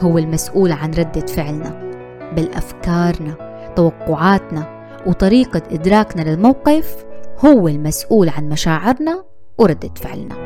هو 0.00 0.18
المسؤول 0.18 0.72
عن 0.72 0.90
ردة 0.90 1.26
فعلنا 1.26 1.94
بل 2.36 2.48
أفكارنا 2.54 3.34
توقعاتنا 3.76 4.84
وطريقة 5.06 5.62
إدراكنا 5.70 6.22
للموقف 6.22 7.04
هو 7.44 7.68
المسؤول 7.68 8.28
عن 8.28 8.48
مشاعرنا 8.48 9.24
وردة 9.58 9.90
فعلنا. 9.96 10.43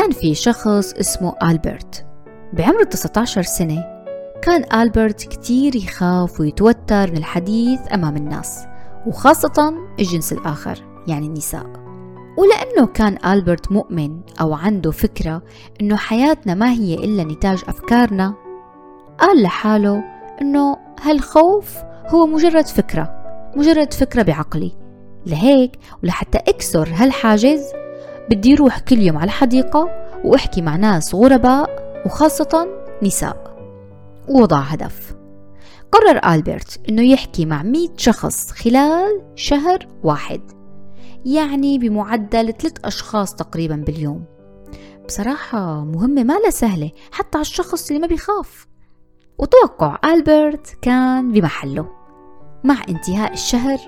كان 0.00 0.10
في 0.10 0.34
شخص 0.34 0.92
اسمه 0.92 1.34
ألبرت. 1.42 2.06
بعمر 2.52 2.84
19 2.84 3.42
سنة 3.42 3.84
كان 4.42 4.80
ألبرت 4.80 5.22
كتير 5.22 5.76
يخاف 5.76 6.40
ويتوتر 6.40 7.10
من 7.10 7.16
الحديث 7.16 7.80
أمام 7.94 8.16
الناس 8.16 8.64
وخاصة 9.06 9.74
الجنس 9.98 10.32
الآخر 10.32 11.02
يعني 11.06 11.26
النساء. 11.26 11.66
ولأنه 12.38 12.86
كان 12.86 13.32
ألبرت 13.32 13.72
مؤمن 13.72 14.20
أو 14.40 14.54
عنده 14.54 14.90
فكرة 14.90 15.42
أنه 15.80 15.96
حياتنا 15.96 16.54
ما 16.54 16.70
هي 16.70 16.94
إلا 16.94 17.24
نتاج 17.24 17.62
أفكارنا 17.68 18.34
قال 19.18 19.42
لحاله 19.42 20.04
أنه 20.42 20.76
هالخوف 21.02 21.76
هو 22.08 22.26
مجرد 22.26 22.66
فكرة 22.66 23.22
مجرد 23.56 23.92
فكرة 23.92 24.22
بعقلي. 24.22 24.72
لهيك 25.26 25.78
ولحتى 26.02 26.38
أكسر 26.38 26.88
هالحاجز 26.94 27.62
بدي 28.30 28.54
روح 28.54 28.78
كل 28.78 28.98
يوم 28.98 29.16
على 29.16 29.24
الحديقة 29.24 29.88
وأحكي 30.24 30.62
مع 30.62 30.76
ناس 30.76 31.14
غرباء 31.14 31.70
وخاصة 32.06 32.68
نساء. 33.02 33.56
ووضع 34.28 34.58
هدف. 34.58 35.14
قرر 35.92 36.34
ألبرت 36.34 36.80
أنه 36.88 37.02
يحكي 37.02 37.46
مع 37.46 37.62
100 37.62 37.88
شخص 37.96 38.50
خلال 38.50 39.22
شهر 39.34 39.88
واحد 40.04 40.40
يعني 41.26 41.78
بمعدل 41.78 42.52
ثلاث 42.52 42.74
أشخاص 42.84 43.34
تقريبا 43.34 43.76
باليوم. 43.76 44.24
بصراحة 45.06 45.84
مهمة 45.84 46.24
ما 46.24 46.38
لا 46.38 46.50
سهلة 46.50 46.90
حتى 47.12 47.38
على 47.38 47.42
الشخص 47.42 47.88
اللي 47.88 48.00
ما 48.00 48.06
بيخاف. 48.06 48.66
وتوقع 49.38 49.98
ألبرت 50.04 50.76
كان 50.82 51.32
بمحله. 51.32 51.88
مع 52.64 52.76
انتهاء 52.88 53.32
الشهر 53.32 53.78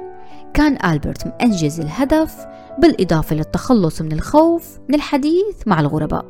كان 0.54 0.92
ألبرت 0.92 1.26
مأنجز 1.26 1.80
الهدف 1.80 2.47
بالإضافة 2.78 3.37
للتخلص 3.37 4.02
من 4.02 4.12
الخوف 4.12 4.78
من 4.88 4.94
الحديث 4.94 5.66
مع 5.66 5.80
الغرباء. 5.80 6.26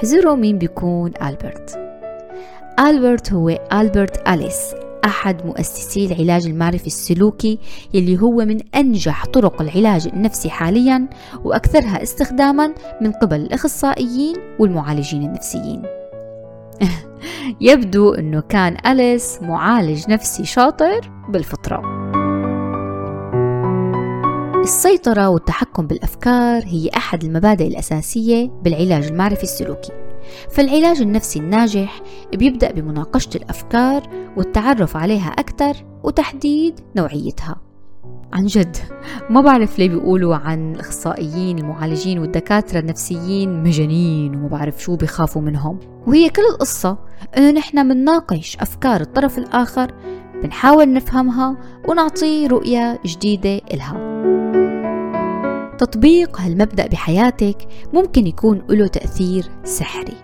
حزروا 0.00 0.34
مين 0.34 0.58
بيكون 0.58 1.12
ألبرت. 1.22 1.78
ألبرت 2.80 3.32
هو 3.32 3.48
ألبرت 3.72 4.28
أليس 4.28 4.74
أحد 5.04 5.46
مؤسسي 5.46 6.06
العلاج 6.06 6.46
المعرفي 6.46 6.86
السلوكي 6.86 7.58
يلي 7.94 8.20
هو 8.20 8.36
من 8.36 8.60
أنجح 8.74 9.26
طرق 9.26 9.62
العلاج 9.62 10.06
النفسي 10.06 10.50
حاليا 10.50 11.08
وأكثرها 11.44 12.02
استخداما 12.02 12.74
من 13.00 13.12
قبل 13.12 13.36
الأخصائيين 13.36 14.36
والمعالجين 14.58 15.22
النفسيين. 15.22 15.82
يبدو 17.60 18.14
أنه 18.14 18.40
كان 18.40 18.76
أليس 18.86 19.38
معالج 19.42 20.10
نفسي 20.10 20.44
شاطر 20.44 21.10
بالفطرة. 21.28 22.03
السيطرة 24.64 25.28
والتحكم 25.28 25.86
بالأفكار 25.86 26.62
هي 26.66 26.90
أحد 26.96 27.24
المبادئ 27.24 27.66
الأساسية 27.66 28.50
بالعلاج 28.62 29.06
المعرفي 29.06 29.42
السلوكي. 29.42 29.92
فالعلاج 30.50 31.00
النفسي 31.00 31.38
الناجح 31.38 32.02
بيبدأ 32.34 32.72
بمناقشة 32.72 33.30
الأفكار 33.36 34.02
والتعرف 34.36 34.96
عليها 34.96 35.28
أكثر 35.28 35.74
وتحديد 36.02 36.80
نوعيتها. 36.96 37.56
عن 38.32 38.46
جد 38.46 38.76
ما 39.30 39.40
بعرف 39.40 39.78
ليه 39.78 39.88
بيقولوا 39.88 40.36
عن 40.36 40.74
الأخصائيين 40.74 41.58
المعالجين 41.58 42.18
والدكاترة 42.18 42.78
النفسيين 42.78 43.62
مجانين 43.62 44.34
وما 44.34 44.48
بعرف 44.48 44.82
شو 44.82 44.96
بيخافوا 44.96 45.42
منهم. 45.42 45.78
وهي 46.06 46.30
كل 46.30 46.42
القصة 46.52 46.98
إنه 47.36 47.50
نحن 47.50 47.86
منناقش 47.86 48.56
أفكار 48.60 49.00
الطرف 49.00 49.38
الآخر 49.38 49.92
بنحاول 50.42 50.92
نفهمها 50.92 51.56
ونعطيه 51.88 52.48
رؤية 52.48 52.98
جديدة 53.06 53.60
إلها. 53.74 54.14
تطبيق 55.78 56.40
هالمبدأ 56.40 56.86
بحياتك 56.86 57.56
ممكن 57.92 58.26
يكون 58.26 58.62
له 58.68 58.86
تأثير 58.86 59.44
سحري. 59.64 60.16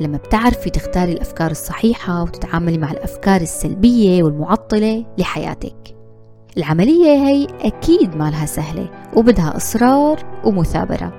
لما 0.00 0.16
بتعرفي 0.16 0.70
تختاري 0.70 1.12
الأفكار 1.12 1.50
الصحيحة 1.50 2.22
وتتعاملي 2.22 2.78
مع 2.78 2.90
الأفكار 2.90 3.40
السلبية 3.40 4.22
والمعطلة 4.22 5.06
لحياتك. 5.18 5.96
العملية 6.56 7.10
هي 7.10 7.46
أكيد 7.60 8.16
ما 8.16 8.30
لها 8.30 8.46
سهلة 8.46 8.90
وبدها 9.16 9.56
إصرار 9.56 10.18
ومثابرة 10.44 11.12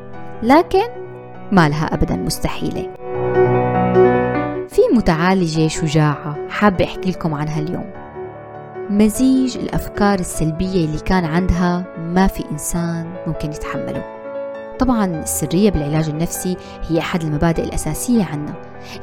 لكن 0.44 0.88
ما 1.52 1.70
لها 1.70 1.94
أبدا 1.94 2.16
مستحيلة. 2.16 2.94
في 4.68 4.82
متعالجة 4.96 5.68
شجاعة 5.68 6.38
حابة 6.50 6.86
أحكي 6.86 7.12
لكم 7.12 7.34
عنها 7.34 7.60
اليوم. 7.60 8.05
مزيج 8.90 9.58
الأفكار 9.58 10.20
السلبية 10.20 10.86
اللي 10.86 11.00
كان 11.00 11.26
عندها 11.26 11.86
ما 11.98 12.28
في 12.28 12.44
إنسان 12.52 13.14
ممكن 13.28 13.50
يتحمله. 13.50 14.04
طبعا 14.80 15.06
السرية 15.06 15.70
بالعلاج 15.70 16.10
النفسي 16.10 16.58
هي 16.90 17.00
أحد 17.00 17.24
المبادئ 17.24 17.64
الأساسية 17.64 18.24
عنا. 18.24 18.54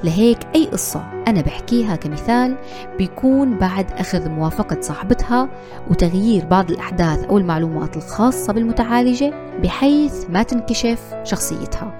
لهيك 0.04 0.38
أي 0.54 0.66
قصة 0.66 1.04
أنا 1.28 1.40
بحكيها 1.40 1.96
كمثال 1.96 2.56
بيكون 2.98 3.58
بعد 3.58 3.92
أخذ 3.92 4.28
موافقة 4.28 4.80
صاحبتها 4.80 5.48
وتغيير 5.90 6.44
بعض 6.44 6.70
الأحداث 6.70 7.24
أو 7.24 7.38
المعلومات 7.38 7.96
الخاصة 7.96 8.52
بالمتعالجة 8.52 9.34
بحيث 9.62 10.30
ما 10.30 10.42
تنكشف 10.42 11.14
شخصيتها. 11.24 11.92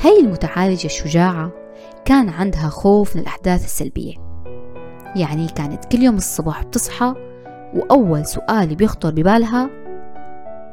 هي 0.00 0.20
المتعالجة 0.20 0.86
الشجاعة 0.86 1.50
كان 2.04 2.28
عندها 2.28 2.68
خوف 2.68 3.16
من 3.16 3.22
الأحداث 3.22 3.64
السلبية. 3.64 4.25
يعني 5.16 5.46
كانت 5.46 5.84
كل 5.84 6.02
يوم 6.02 6.16
الصبح 6.16 6.62
بتصحى 6.62 7.14
وأول 7.74 8.26
سؤال 8.26 8.74
بيخطر 8.74 9.10
ببالها 9.10 9.70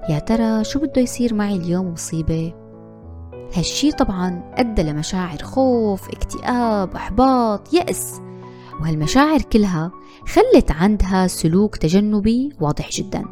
يا 0.10 0.20
ترى 0.20 0.64
شو 0.64 0.80
بده 0.80 1.02
يصير 1.02 1.34
معي 1.34 1.56
اليوم 1.56 1.94
مصيبة؟ 1.94 2.54
هالشي 3.56 3.92
طبعا 3.92 4.52
أدى 4.54 4.84
لمشاعر 4.84 5.38
خوف، 5.38 6.10
اكتئاب، 6.10 6.96
إحباط، 6.96 7.74
يأس. 7.74 8.22
وهالمشاعر 8.82 9.42
كلها 9.42 9.92
خلت 10.28 10.72
عندها 10.72 11.28
سلوك 11.28 11.76
تجنبي 11.76 12.54
واضح 12.62 12.90
جدا. 12.90 13.26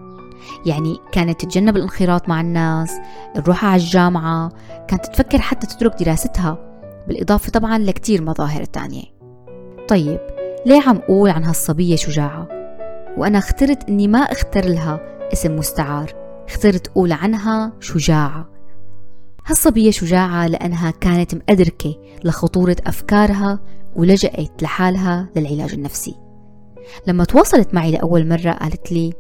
يعني 0.65 0.97
كانت 1.11 1.41
تتجنب 1.41 1.77
الانخراط 1.77 2.29
مع 2.29 2.41
الناس 2.41 2.93
الروح 3.35 3.65
على 3.65 3.81
الجامعة 3.81 4.51
كانت 4.87 5.05
تفكر 5.05 5.41
حتى 5.41 5.67
تترك 5.67 6.03
دراستها 6.03 6.57
بالإضافة 7.07 7.51
طبعا 7.51 7.77
لكتير 7.77 8.21
مظاهر 8.21 8.63
تانية. 8.63 9.03
طيب 9.87 10.19
ليه 10.65 10.81
عم 10.87 10.97
أقول 10.97 11.29
عن 11.29 11.43
هالصبية 11.43 11.95
شجاعة؟ 11.95 12.47
وأنا 13.17 13.37
اخترت 13.37 13.89
أني 13.89 14.07
ما 14.07 14.19
أختر 14.19 14.65
لها 14.65 14.99
اسم 15.33 15.55
مستعار 15.55 16.13
اخترت 16.47 16.87
أقول 16.87 17.11
عنها 17.11 17.73
شجاعة. 17.79 18.49
هالصبية 19.45 19.91
شجاعة 19.91 20.47
لأنها 20.47 20.91
كانت 20.91 21.35
مأدركة 21.35 21.95
لخطورة 22.23 22.75
أفكارها 22.87 23.59
ولجأت 23.95 24.63
لحالها 24.63 25.29
للعلاج 25.35 25.73
النفسي. 25.73 26.15
لما 27.07 27.23
تواصلت 27.23 27.73
معي 27.73 27.91
لأول 27.91 28.27
مرة 28.27 28.51
قالت 28.51 28.91
لي 28.91 29.13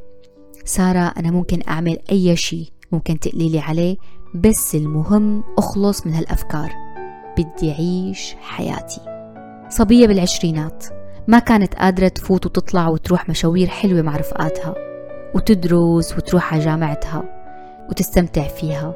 سارة 0.65 1.13
أنا 1.17 1.31
ممكن 1.31 1.59
أعمل 1.67 1.97
أي 2.11 2.35
شيء 2.35 2.67
ممكن 2.91 3.19
تقليلي 3.19 3.59
عليه 3.59 3.97
بس 4.35 4.75
المهم 4.75 5.43
أخلص 5.57 6.05
من 6.05 6.13
هالأفكار 6.13 6.71
بدي 7.37 7.71
أعيش 7.71 8.35
حياتي. 8.41 9.01
صبية 9.69 10.07
بالعشرينات. 10.07 11.00
ما 11.27 11.39
كانت 11.39 11.75
قادرة 11.75 12.07
تفوت 12.07 12.45
وتطلع 12.45 12.89
وتروح 12.89 13.29
مشاوير 13.29 13.67
حلوة 13.67 14.01
مع 14.01 14.17
رفقاتها 14.17 14.75
وتدرس 15.35 16.17
وتروح 16.17 16.53
على 16.53 16.63
جامعتها 16.63 17.23
وتستمتع 17.89 18.47
فيها. 18.47 18.95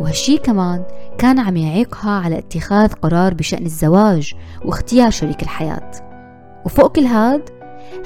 وهالشي 0.00 0.38
كمان 0.38 0.84
كان 1.18 1.38
عم 1.38 1.56
يعيقها 1.56 2.10
على 2.10 2.38
اتخاذ 2.38 2.92
قرار 2.92 3.34
بشأن 3.34 3.66
الزواج 3.66 4.34
واختيار 4.64 5.10
شريك 5.10 5.42
الحياة. 5.42 5.90
وفوق 6.64 6.96
كل 6.96 7.04
هاد 7.04 7.50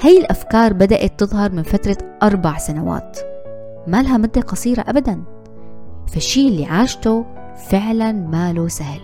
هي 0.01 0.17
الأفكار 0.17 0.73
بدأت 0.73 1.19
تظهر 1.19 1.51
من 1.51 1.63
فترة 1.63 1.97
أربع 2.23 2.57
سنوات. 2.57 3.19
ما 3.87 4.01
لها 4.03 4.17
مدة 4.17 4.41
قصيرة 4.41 4.85
أبدا. 4.87 5.23
فالشي 6.13 6.47
اللي 6.47 6.65
عاشته 6.65 7.25
فعلا 7.69 8.11
ماله 8.11 8.67
سهل. 8.67 9.01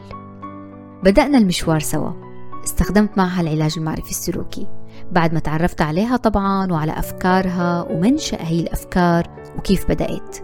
بدأنا 1.04 1.38
المشوار 1.38 1.80
سوا. 1.80 2.25
استخدمت 2.66 3.18
معها 3.18 3.42
العلاج 3.42 3.74
المعرفي 3.78 4.10
السلوكي. 4.10 4.68
بعد 5.12 5.34
ما 5.34 5.40
تعرفت 5.40 5.82
عليها 5.82 6.18
طبعا 6.18 6.72
وعلى 6.72 7.00
أفكارها 7.00 7.88
ومنشأ 7.92 8.38
هي 8.42 8.60
الأفكار 8.60 9.28
وكيف 9.58 9.88
بدأت. 9.90 10.38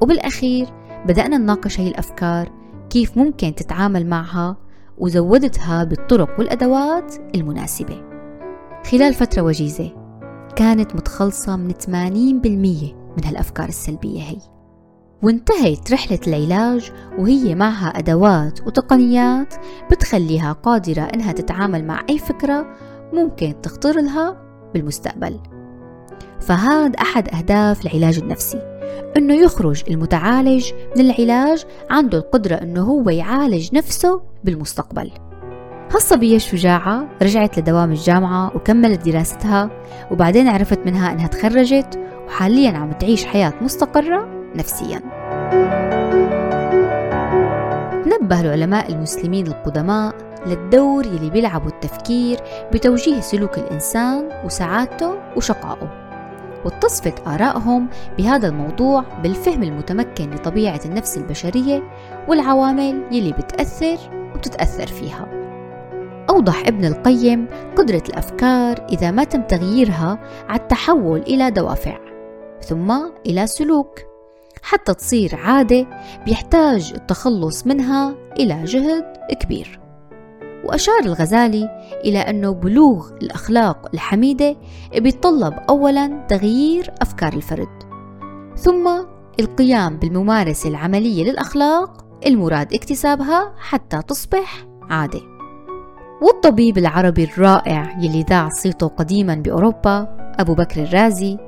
وبالأخير 0.00 0.66
بدأنا 1.06 1.38
نناقش 1.38 1.80
هي 1.80 1.88
الأفكار 1.88 2.48
كيف 2.90 3.18
ممكن 3.18 3.54
تتعامل 3.54 4.06
معها 4.06 4.56
وزودتها 4.98 5.84
بالطرق 5.84 6.38
والأدوات 6.38 7.14
المناسبة. 7.34 8.02
خلال 8.90 9.14
فترة 9.14 9.42
وجيزة 9.42 9.90
كانت 10.56 10.96
متخلصة 10.96 11.56
من 11.56 11.72
80% 11.72 12.94
من 13.16 13.24
هالأفكار 13.24 13.68
السلبية 13.68 14.22
هي. 14.22 14.53
وانتهت 15.24 15.92
رحلة 15.92 16.18
العلاج 16.26 16.92
وهي 17.18 17.54
معها 17.54 17.86
أدوات 17.88 18.66
وتقنيات 18.66 19.54
بتخليها 19.90 20.52
قادرة 20.52 21.02
إنها 21.02 21.32
تتعامل 21.32 21.84
مع 21.84 22.02
أي 22.10 22.18
فكرة 22.18 22.66
ممكن 23.12 23.54
تخطر 23.62 24.00
لها 24.00 24.36
بالمستقبل. 24.74 25.40
فهذا 26.40 27.00
أحد 27.00 27.28
أهداف 27.34 27.86
العلاج 27.86 28.18
النفسي 28.18 28.58
إنه 29.16 29.34
يخرج 29.34 29.82
المتعالج 29.90 30.72
من 30.96 31.10
العلاج 31.10 31.64
عنده 31.90 32.18
القدرة 32.18 32.54
إنه 32.54 32.82
هو 32.82 33.10
يعالج 33.10 33.74
نفسه 33.74 34.22
بالمستقبل. 34.44 35.10
هالصبية 35.94 36.36
الشجاعة 36.36 37.08
رجعت 37.22 37.58
لدوام 37.58 37.90
الجامعة 37.90 38.56
وكملت 38.56 39.08
دراستها 39.08 39.70
وبعدين 40.10 40.48
عرفت 40.48 40.86
منها 40.86 41.12
إنها 41.12 41.26
تخرجت 41.26 42.00
وحاليا 42.26 42.70
عم 42.70 42.92
تعيش 42.92 43.24
حياة 43.24 43.52
مستقرة 43.62 44.43
نفسيا. 44.54 45.00
نبه 48.06 48.40
العلماء 48.40 48.92
المسلمين 48.92 49.46
القدماء 49.46 50.14
للدور 50.46 51.06
يلي 51.06 51.30
بيلعبوا 51.30 51.70
التفكير 51.70 52.38
بتوجيه 52.72 53.20
سلوك 53.20 53.58
الإنسان 53.58 54.28
وسعادته 54.44 55.14
وشقائه 55.36 56.04
وتصفت 56.64 57.28
آرائهم 57.28 57.88
بهذا 58.18 58.48
الموضوع 58.48 59.04
بالفهم 59.22 59.62
المتمكن 59.62 60.30
لطبيعة 60.30 60.80
النفس 60.84 61.18
البشرية 61.18 61.82
والعوامل 62.28 63.02
يلي 63.10 63.32
بتأثر 63.32 63.96
وبتتأثر 64.34 64.86
فيها. 64.86 65.26
أوضح 66.30 66.66
ابن 66.66 66.84
القيم 66.84 67.46
قدرة 67.76 68.02
الأفكار 68.08 68.86
إذا 68.92 69.10
ما 69.10 69.24
تم 69.24 69.42
تغييرها 69.42 70.18
على 70.48 70.60
التحول 70.60 71.20
إلى 71.20 71.50
دوافع 71.50 71.98
ثم 72.60 72.92
إلى 73.26 73.46
سلوك. 73.46 74.13
حتى 74.64 74.94
تصير 74.94 75.36
عادة 75.36 75.86
بيحتاج 76.26 76.92
التخلص 76.94 77.66
منها 77.66 78.14
إلى 78.38 78.64
جهد 78.64 79.04
كبير. 79.40 79.80
وأشار 80.64 81.00
الغزالي 81.04 81.68
إلى 82.04 82.18
أنه 82.18 82.50
بلوغ 82.50 83.10
الأخلاق 83.22 83.88
الحميدة 83.94 84.56
بيتطلب 84.96 85.54
أولا 85.68 86.26
تغيير 86.28 86.90
أفكار 87.02 87.32
الفرد 87.32 87.82
ثم 88.56 88.90
القيام 89.40 89.96
بالممارسة 89.96 90.68
العملية 90.68 91.24
للأخلاق 91.24 92.04
المراد 92.26 92.74
اكتسابها 92.74 93.54
حتى 93.58 94.02
تصبح 94.02 94.66
عادة. 94.90 95.20
والطبيب 96.22 96.78
العربي 96.78 97.24
الرائع 97.24 97.98
يلي 98.00 98.22
ذاع 98.22 98.48
صيته 98.48 98.86
قديما 98.86 99.34
بأوروبا 99.34 100.16
أبو 100.38 100.54
بكر 100.54 100.82
الرازي 100.82 101.38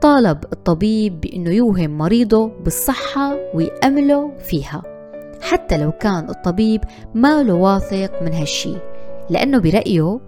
طالب 0.00 0.44
الطبيب 0.52 1.20
بأنه 1.20 1.50
يوهم 1.50 1.98
مريضه 1.98 2.46
بالصحة 2.64 3.36
ويأمله 3.54 4.38
فيها 4.38 4.82
حتى 5.40 5.76
لو 5.76 5.92
كان 5.92 6.28
الطبيب 6.28 6.80
ما 7.14 7.42
له 7.42 7.54
واثق 7.54 8.22
من 8.22 8.32
هالشي 8.32 8.74
لأنه 9.30 9.58
برأيه 9.58 10.20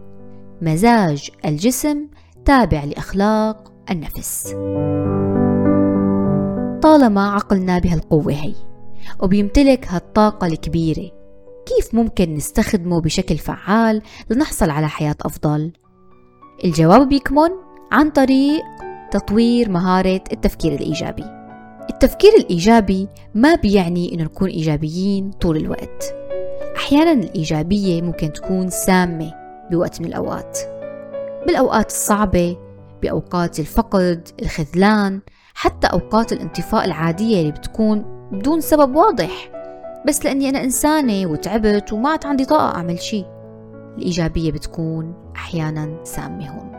مزاج 0.62 1.30
الجسم 1.44 2.06
تابع 2.44 2.84
لأخلاق 2.84 3.72
النفس 3.90 4.54
طالما 6.82 7.30
عقلنا 7.30 7.78
بهالقوة 7.78 8.32
هي 8.32 8.54
وبيمتلك 9.22 9.86
هالطاقة 9.88 10.46
الكبيرة 10.46 11.10
كيف 11.66 11.94
ممكن 11.94 12.34
نستخدمه 12.34 13.00
بشكل 13.00 13.38
فعال 13.38 14.02
لنحصل 14.30 14.70
على 14.70 14.88
حياة 14.88 15.16
أفضل؟ 15.22 15.72
الجواب 16.64 17.08
بيكمن 17.08 17.50
عن 17.92 18.10
طريق 18.10 18.62
تطوير 19.10 19.70
مهارة 19.70 20.20
التفكير 20.32 20.72
الإيجابي. 20.72 21.24
التفكير 21.90 22.32
الإيجابي 22.38 23.08
ما 23.34 23.54
بيعني 23.54 24.14
إنه 24.14 24.24
نكون 24.24 24.48
إيجابيين 24.48 25.30
طول 25.30 25.56
الوقت. 25.56 26.14
أحيانا 26.76 27.12
الإيجابية 27.12 28.02
ممكن 28.02 28.32
تكون 28.32 28.68
سامة 28.68 29.32
بوقت 29.70 30.00
من 30.00 30.06
الأوقات. 30.06 30.58
بالأوقات 31.46 31.90
الصعبة 31.90 32.56
بأوقات 33.02 33.60
الفقد 33.60 34.28
الخذلان 34.42 35.20
حتى 35.54 35.86
أوقات 35.86 36.32
الانطفاء 36.32 36.84
العادية 36.84 37.40
اللي 37.40 37.52
بتكون 37.52 38.04
بدون 38.32 38.60
سبب 38.60 38.96
واضح. 38.96 39.50
بس 40.06 40.24
لأني 40.24 40.48
أنا 40.48 40.64
إنسانة 40.64 41.30
وتعبت 41.30 41.92
وما 41.92 42.10
عاد 42.10 42.26
عندي 42.26 42.44
طاقة 42.44 42.76
أعمل 42.76 42.98
شي. 42.98 43.24
الإيجابية 43.98 44.52
بتكون 44.52 45.14
أحيانا 45.36 46.04
سامة 46.04 46.50
هون. 46.50 46.72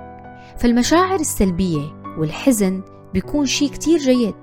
فالمشاعر 0.58 1.20
السلبية 1.20 1.99
والحزن 2.20 2.82
بيكون 3.14 3.46
شي 3.46 3.70
كتير 3.70 3.98
جيد. 4.00 4.36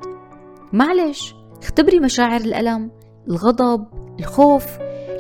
معلش 0.72 1.34
اختبري 1.62 2.00
مشاعر 2.00 2.40
الألم 2.40 2.90
الغضب 3.28 3.86
الخوف 4.20 4.66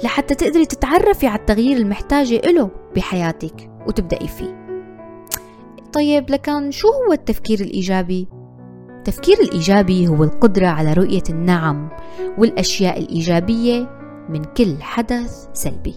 لحتى 0.04 0.34
تقدري 0.34 0.66
تتعرفي 0.66 1.26
على 1.26 1.40
التغيير 1.40 1.76
المحتاجة 1.76 2.36
إله 2.36 2.70
بحياتك 2.96 3.70
وتبدأي 3.86 4.28
فيه. 4.28 4.66
طيب 5.92 6.30
لكن 6.30 6.70
شو 6.70 6.88
هو 6.88 7.12
التفكير 7.12 7.60
الإيجابي؟ 7.60 8.28
التفكير 8.98 9.40
الإيجابي 9.40 10.08
هو 10.08 10.24
القدرة 10.24 10.66
على 10.66 10.92
رؤية 10.92 11.22
النعم 11.30 11.88
والأشياء 12.38 12.98
الإيجابية 12.98 13.88
من 14.28 14.44
كل 14.44 14.82
حدث 14.82 15.46
سلبي. 15.52 15.94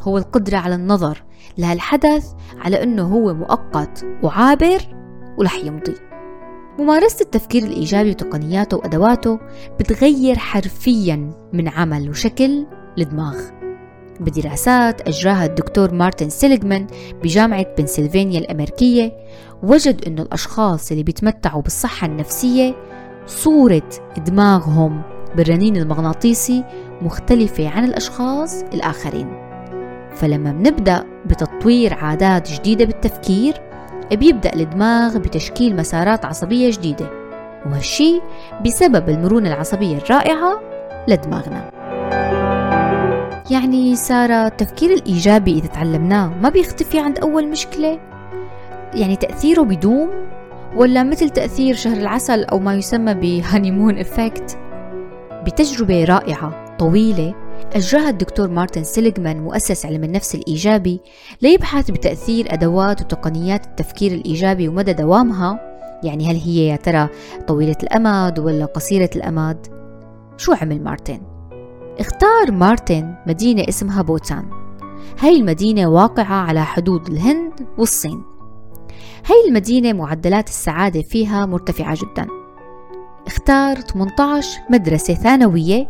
هو 0.00 0.18
القدرة 0.18 0.56
على 0.56 0.74
النظر 0.74 1.24
لهالحدث 1.58 2.32
على 2.58 2.82
أنه 2.82 3.02
هو 3.02 3.34
مؤقت 3.34 4.06
وعابر 4.22 4.95
ورح 5.38 5.54
يمضي. 5.64 5.94
ممارسة 6.78 7.22
التفكير 7.22 7.62
الإيجابي 7.62 8.10
وتقنياته 8.10 8.76
وأدواته 8.76 9.38
بتغير 9.80 10.38
حرفيا 10.38 11.30
من 11.52 11.68
عمل 11.68 12.10
وشكل 12.10 12.66
الدماغ 12.98 13.36
بدراسات 14.20 15.08
أجراها 15.08 15.46
الدكتور 15.46 15.94
مارتن 15.94 16.28
سيليغمان 16.28 16.86
بجامعة 17.22 17.66
بنسلفانيا 17.78 18.38
الأمريكية 18.38 19.12
وجد 19.62 20.04
أن 20.06 20.18
الأشخاص 20.18 20.90
اللي 20.90 21.02
بيتمتعوا 21.02 21.62
بالصحة 21.62 22.06
النفسية 22.06 22.74
صورة 23.26 23.88
دماغهم 24.26 25.02
بالرنين 25.36 25.76
المغناطيسي 25.76 26.64
مختلفة 27.02 27.68
عن 27.68 27.84
الأشخاص 27.84 28.62
الآخرين. 28.62 29.28
فلما 30.14 30.52
بنبدأ 30.52 31.04
بتطوير 31.26 31.94
عادات 31.94 32.52
جديدة 32.52 32.84
بالتفكير 32.84 33.54
بيبدأ 34.12 34.54
الدماغ 34.54 35.18
بتشكيل 35.18 35.76
مسارات 35.76 36.24
عصبية 36.24 36.70
جديدة 36.70 37.10
وهالشي 37.66 38.20
بسبب 38.64 39.08
المرونة 39.08 39.48
العصبية 39.48 39.96
الرائعة 39.96 40.60
لدماغنا. 41.08 41.70
يعني 43.50 43.96
سارة 43.96 44.46
التفكير 44.46 44.90
الإيجابي 44.90 45.52
إذا 45.52 45.66
تعلمناه 45.66 46.28
ما 46.42 46.48
بيختفي 46.48 46.98
عند 46.98 47.18
أول 47.18 47.48
مشكلة؟ 47.48 47.98
يعني 48.94 49.16
تأثيره 49.16 49.62
بدوم 49.62 50.10
ولا 50.76 51.02
مثل 51.02 51.30
تأثير 51.30 51.74
شهر 51.74 51.96
العسل 51.96 52.44
أو 52.44 52.58
ما 52.58 52.74
يسمى 52.74 53.14
ب 53.14 53.22
honeymoon 53.22 53.98
effect؟ 53.98 54.58
بتجربة 55.46 56.04
رائعة 56.04 56.76
طويلة 56.78 57.34
أجراها 57.74 58.08
الدكتور 58.08 58.48
مارتن 58.48 58.84
سيليغمان 58.84 59.42
مؤسس 59.42 59.86
علم 59.86 60.04
النفس 60.04 60.34
الإيجابي 60.34 61.00
ليبحث 61.42 61.90
بتأثير 61.90 62.52
أدوات 62.54 63.00
وتقنيات 63.00 63.66
التفكير 63.66 64.12
الإيجابي 64.12 64.68
ومدى 64.68 64.92
دوامها 64.92 65.60
يعني 66.02 66.30
هل 66.30 66.36
هي 66.36 66.66
يا 66.66 66.76
ترى 66.76 67.08
طويلة 67.48 67.76
الأمد 67.82 68.38
ولا 68.38 68.64
قصيرة 68.64 69.10
الأمد؟ 69.16 69.66
شو 70.36 70.52
عمل 70.52 70.82
مارتن؟ 70.82 71.20
اختار 71.98 72.52
مارتن 72.52 73.14
مدينة 73.26 73.64
اسمها 73.68 74.02
بوتان 74.02 74.50
هاي 75.18 75.36
المدينة 75.36 75.86
واقعة 75.86 76.34
على 76.34 76.64
حدود 76.64 77.08
الهند 77.08 77.52
والصين 77.78 78.22
هاي 79.26 79.48
المدينة 79.48 79.92
معدلات 79.92 80.48
السعادة 80.48 81.02
فيها 81.02 81.46
مرتفعة 81.46 81.94
جدا 81.96 82.26
اختار 83.26 83.74
18 83.80 84.60
مدرسة 84.70 85.14
ثانوية 85.14 85.88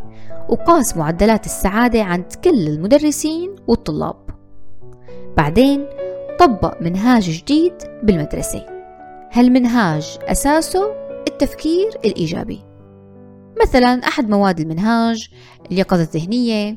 وقاس 0.49 0.97
معدلات 0.97 1.47
السعادة 1.47 2.03
عند 2.03 2.33
كل 2.45 2.69
المدرسين 2.69 3.57
والطلاب. 3.67 4.17
بعدين 5.37 5.87
طبق 6.39 6.83
منهاج 6.83 7.31
جديد 7.31 7.73
بالمدرسة. 8.03 8.67
هالمنهاج 9.33 10.19
أساسه 10.23 10.93
التفكير 11.29 11.89
الإيجابي. 12.05 12.61
مثلا 13.63 13.89
أحد 13.89 14.29
مواد 14.29 14.61
المنهاج 14.61 15.29
اليقظة 15.73 16.03
الذهنية 16.03 16.77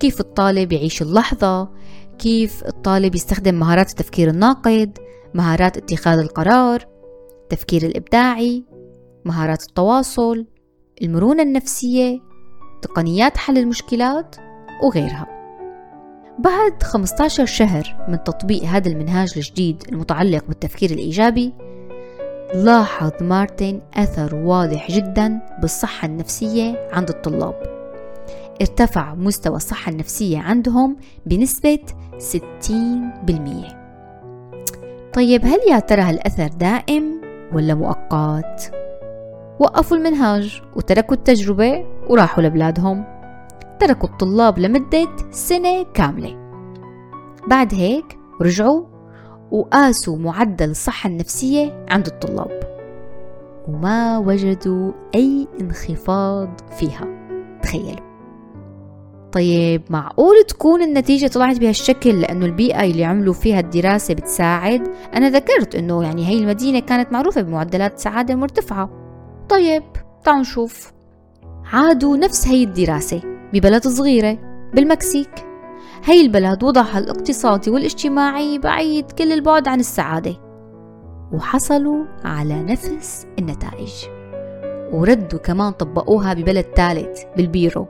كيف 0.00 0.20
الطالب 0.20 0.72
يعيش 0.72 1.02
اللحظة 1.02 1.68
كيف 2.18 2.64
الطالب 2.64 3.14
يستخدم 3.14 3.54
مهارات 3.54 3.90
التفكير 3.90 4.30
الناقد 4.30 4.98
مهارات 5.34 5.76
اتخاذ 5.76 6.18
القرار 6.18 6.86
التفكير 7.42 7.82
الإبداعي 7.82 8.64
مهارات 9.24 9.62
التواصل 9.62 10.46
المرونة 11.02 11.42
النفسية 11.42 12.20
تقنيات 12.82 13.36
حل 13.36 13.58
المشكلات 13.58 14.36
وغيرها. 14.84 15.26
بعد 16.38 16.82
15 16.82 17.46
شهر 17.46 18.06
من 18.08 18.24
تطبيق 18.24 18.64
هذا 18.64 18.88
المنهاج 18.88 19.32
الجديد 19.36 19.82
المتعلق 19.92 20.44
بالتفكير 20.48 20.90
الإيجابي 20.90 21.52
لاحظ 22.54 23.10
مارتن 23.20 23.80
أثر 23.94 24.34
واضح 24.34 24.90
جدا 24.90 25.40
بالصحة 25.60 26.06
النفسية 26.06 26.88
عند 26.92 27.08
الطلاب. 27.08 27.76
ارتفع 28.60 29.14
مستوى 29.14 29.56
الصحة 29.56 29.92
النفسية 29.92 30.38
عندهم 30.38 30.96
بنسبة 31.26 31.78
60% 32.18 33.86
طيب 35.12 35.44
هل 35.44 35.58
يا 35.70 35.78
ترى 35.78 36.02
هالأثر 36.02 36.48
دائم 36.48 37.20
ولا 37.52 37.74
مؤقت؟ 37.74 38.72
وقفوا 39.60 39.96
المنهاج 39.96 40.62
وتركوا 40.76 41.16
التجربة 41.16 41.86
وراحوا 42.08 42.44
لبلادهم. 42.44 43.04
تركوا 43.80 44.08
الطلاب 44.08 44.58
لمدة 44.58 45.08
سنة 45.30 45.82
كاملة. 45.94 46.36
بعد 47.46 47.74
هيك 47.74 48.18
رجعوا 48.42 48.84
وقاسوا 49.50 50.16
معدل 50.16 50.70
الصحة 50.70 51.08
النفسية 51.08 51.86
عند 51.90 52.06
الطلاب. 52.06 52.60
وما 53.68 54.18
وجدوا 54.18 54.92
أي 55.14 55.48
انخفاض 55.60 56.48
فيها. 56.78 57.06
تخيلوا. 57.62 58.06
طيب 59.32 59.82
معقول 59.90 60.34
تكون 60.48 60.82
النتيجة 60.82 61.26
طلعت 61.26 61.58
بهالشكل 61.58 62.20
لأنه 62.20 62.46
البيئة 62.46 62.84
اللي 62.84 63.04
عملوا 63.04 63.34
فيها 63.34 63.60
الدراسة 63.60 64.14
بتساعد؟ 64.14 64.88
أنا 65.14 65.30
ذكرت 65.30 65.74
أنه 65.74 66.02
يعني 66.02 66.26
هي 66.26 66.38
المدينة 66.38 66.80
كانت 66.80 67.12
معروفة 67.12 67.42
بمعدلات 67.42 67.98
سعادة 67.98 68.34
مرتفعة. 68.34 69.05
طيب 69.48 69.82
تعالوا 70.24 70.40
نشوف. 70.40 70.92
عادوا 71.72 72.16
نفس 72.16 72.48
هي 72.48 72.64
الدراسة 72.64 73.22
ببلد 73.52 73.88
صغيرة 73.88 74.38
بالمكسيك. 74.74 75.30
هي 76.04 76.20
البلد 76.20 76.64
وضعها 76.64 76.98
الاقتصادي 76.98 77.70
والاجتماعي 77.70 78.58
بعيد 78.58 79.10
كل 79.10 79.32
البعد 79.32 79.68
عن 79.68 79.80
السعادة. 79.80 80.36
وحصلوا 81.32 82.04
على 82.24 82.62
نفس 82.62 83.26
النتائج. 83.38 83.92
وردوا 84.92 85.38
كمان 85.38 85.72
طبقوها 85.72 86.34
ببلد 86.34 86.66
ثالث 86.76 87.22
بالبيرو. 87.36 87.86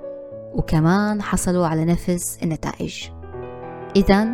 وكمان 0.54 1.22
حصلوا 1.22 1.66
على 1.66 1.84
نفس 1.84 2.38
النتائج. 2.42 3.08
إذا 3.96 4.28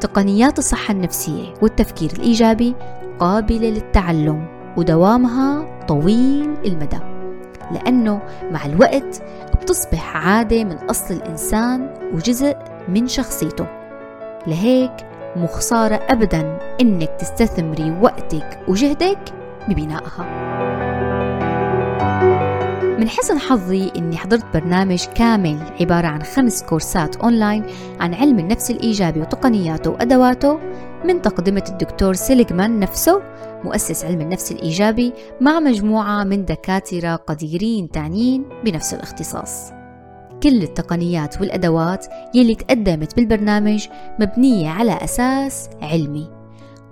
تقنيات 0.00 0.58
الصحة 0.58 0.92
النفسية 0.92 1.54
والتفكير 1.62 2.10
الإيجابي 2.12 2.74
قابلة 3.18 3.70
للتعلم. 3.70 4.63
ودوامها 4.76 5.64
طويل 5.88 6.54
المدى 6.66 6.98
لأنه 7.70 8.20
مع 8.50 8.66
الوقت 8.66 9.22
بتصبح 9.54 10.16
عادة 10.16 10.64
من 10.64 10.76
أصل 10.76 11.14
الإنسان 11.14 11.94
وجزء 12.14 12.56
من 12.88 13.08
شخصيته. 13.08 13.66
لهيك 14.46 14.92
مو 15.36 15.46
خسارة 15.46 16.00
أبدا 16.08 16.58
إنك 16.80 17.10
تستثمري 17.18 17.96
وقتك 18.02 18.58
وجهدك 18.68 19.18
ببنائها. 19.68 20.83
من 23.04 23.10
حسن 23.10 23.38
حظي 23.38 23.92
إني 23.96 24.16
حضرت 24.16 24.44
برنامج 24.54 25.04
كامل 25.04 25.58
عبارة 25.80 26.06
عن 26.06 26.22
خمس 26.22 26.62
كورسات 26.62 27.16
أونلاين 27.16 27.64
عن 28.00 28.14
علم 28.14 28.38
النفس 28.38 28.70
الإيجابي 28.70 29.20
وتقنياته 29.20 29.90
وأدواته 29.90 30.58
من 31.04 31.22
تقدمة 31.22 31.64
الدكتور 31.68 32.14
سيليغمان 32.14 32.80
نفسه 32.80 33.22
مؤسس 33.64 34.04
علم 34.04 34.20
النفس 34.20 34.52
الإيجابي 34.52 35.12
مع 35.40 35.60
مجموعة 35.60 36.24
من 36.24 36.44
دكاترة 36.44 37.16
قديرين 37.16 37.90
تعنيين 37.90 38.44
بنفس 38.64 38.94
الاختصاص. 38.94 39.72
كل 40.42 40.62
التقنيات 40.62 41.40
والأدوات 41.40 42.06
يلي 42.34 42.54
تقدمت 42.54 43.16
بالبرنامج 43.16 43.88
مبنية 44.20 44.70
على 44.70 44.92
أساس 45.04 45.68
علمي 45.82 46.30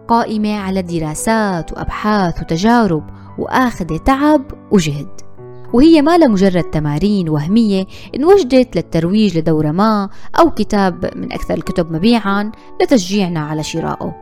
قائمة 0.09 0.59
على 0.59 0.83
دراسات 0.83 1.72
وأبحاث 1.72 2.42
وتجارب 2.42 3.11
وآخذة 3.38 3.96
تعب 3.96 4.42
وجهد. 4.70 5.21
وهي 5.72 6.02
ما 6.02 6.16
مجرد 6.16 6.62
تمارين 6.62 7.28
وهمية 7.28 7.87
انوجدت 8.16 8.76
للترويج 8.76 9.38
لدورة 9.38 9.70
ما 9.70 10.08
أو 10.40 10.50
كتاب 10.50 11.11
من 11.16 11.32
أكثر 11.32 11.54
الكتب 11.54 11.92
مبيعا 11.92 12.52
لتشجيعنا 12.82 13.40
على 13.40 13.62
شرائه 13.62 14.14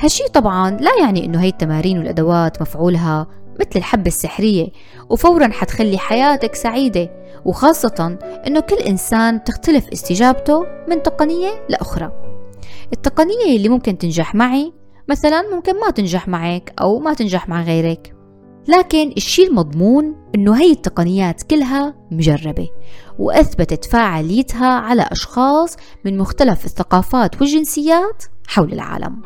هالشي 0.00 0.24
طبعا 0.28 0.70
لا 0.70 0.90
يعني 1.00 1.24
إنه 1.24 1.42
هي 1.42 1.48
التمارين 1.48 1.98
والأدوات 1.98 2.62
مفعولها 2.62 3.26
مثل 3.60 3.70
الحبة 3.76 4.06
السحرية 4.06 4.66
وفورا 5.10 5.48
حتخلي 5.48 5.98
حياتك 5.98 6.54
سعيدة 6.54 7.10
وخاصة 7.44 8.18
إنه 8.46 8.60
كل 8.60 8.76
إنسان 8.76 9.44
تختلف 9.44 9.88
استجابته 9.88 10.66
من 10.88 11.02
تقنية 11.02 11.66
لأخرى. 11.68 12.12
التقنية 12.92 13.56
اللي 13.56 13.68
ممكن 13.68 13.98
تنجح 13.98 14.34
معي 14.34 14.72
مثلا 15.08 15.42
ممكن 15.54 15.80
ما 15.80 15.90
تنجح 15.90 16.28
معك 16.28 16.74
أو 16.80 16.98
ما 16.98 17.14
تنجح 17.14 17.48
مع 17.48 17.62
غيرك. 17.62 18.15
لكن 18.68 19.12
الشيء 19.16 19.48
المضمون 19.48 20.14
إنه 20.34 20.56
هي 20.56 20.72
التقنيات 20.72 21.42
كلها 21.42 21.94
مجربة 22.10 22.68
وأثبتت 23.18 23.84
فاعليتها 23.84 24.66
على 24.66 25.08
أشخاص 25.12 25.76
من 26.04 26.18
مختلف 26.18 26.64
الثقافات 26.64 27.40
والجنسيات 27.40 28.24
حول 28.46 28.72
العالم. 28.72 29.22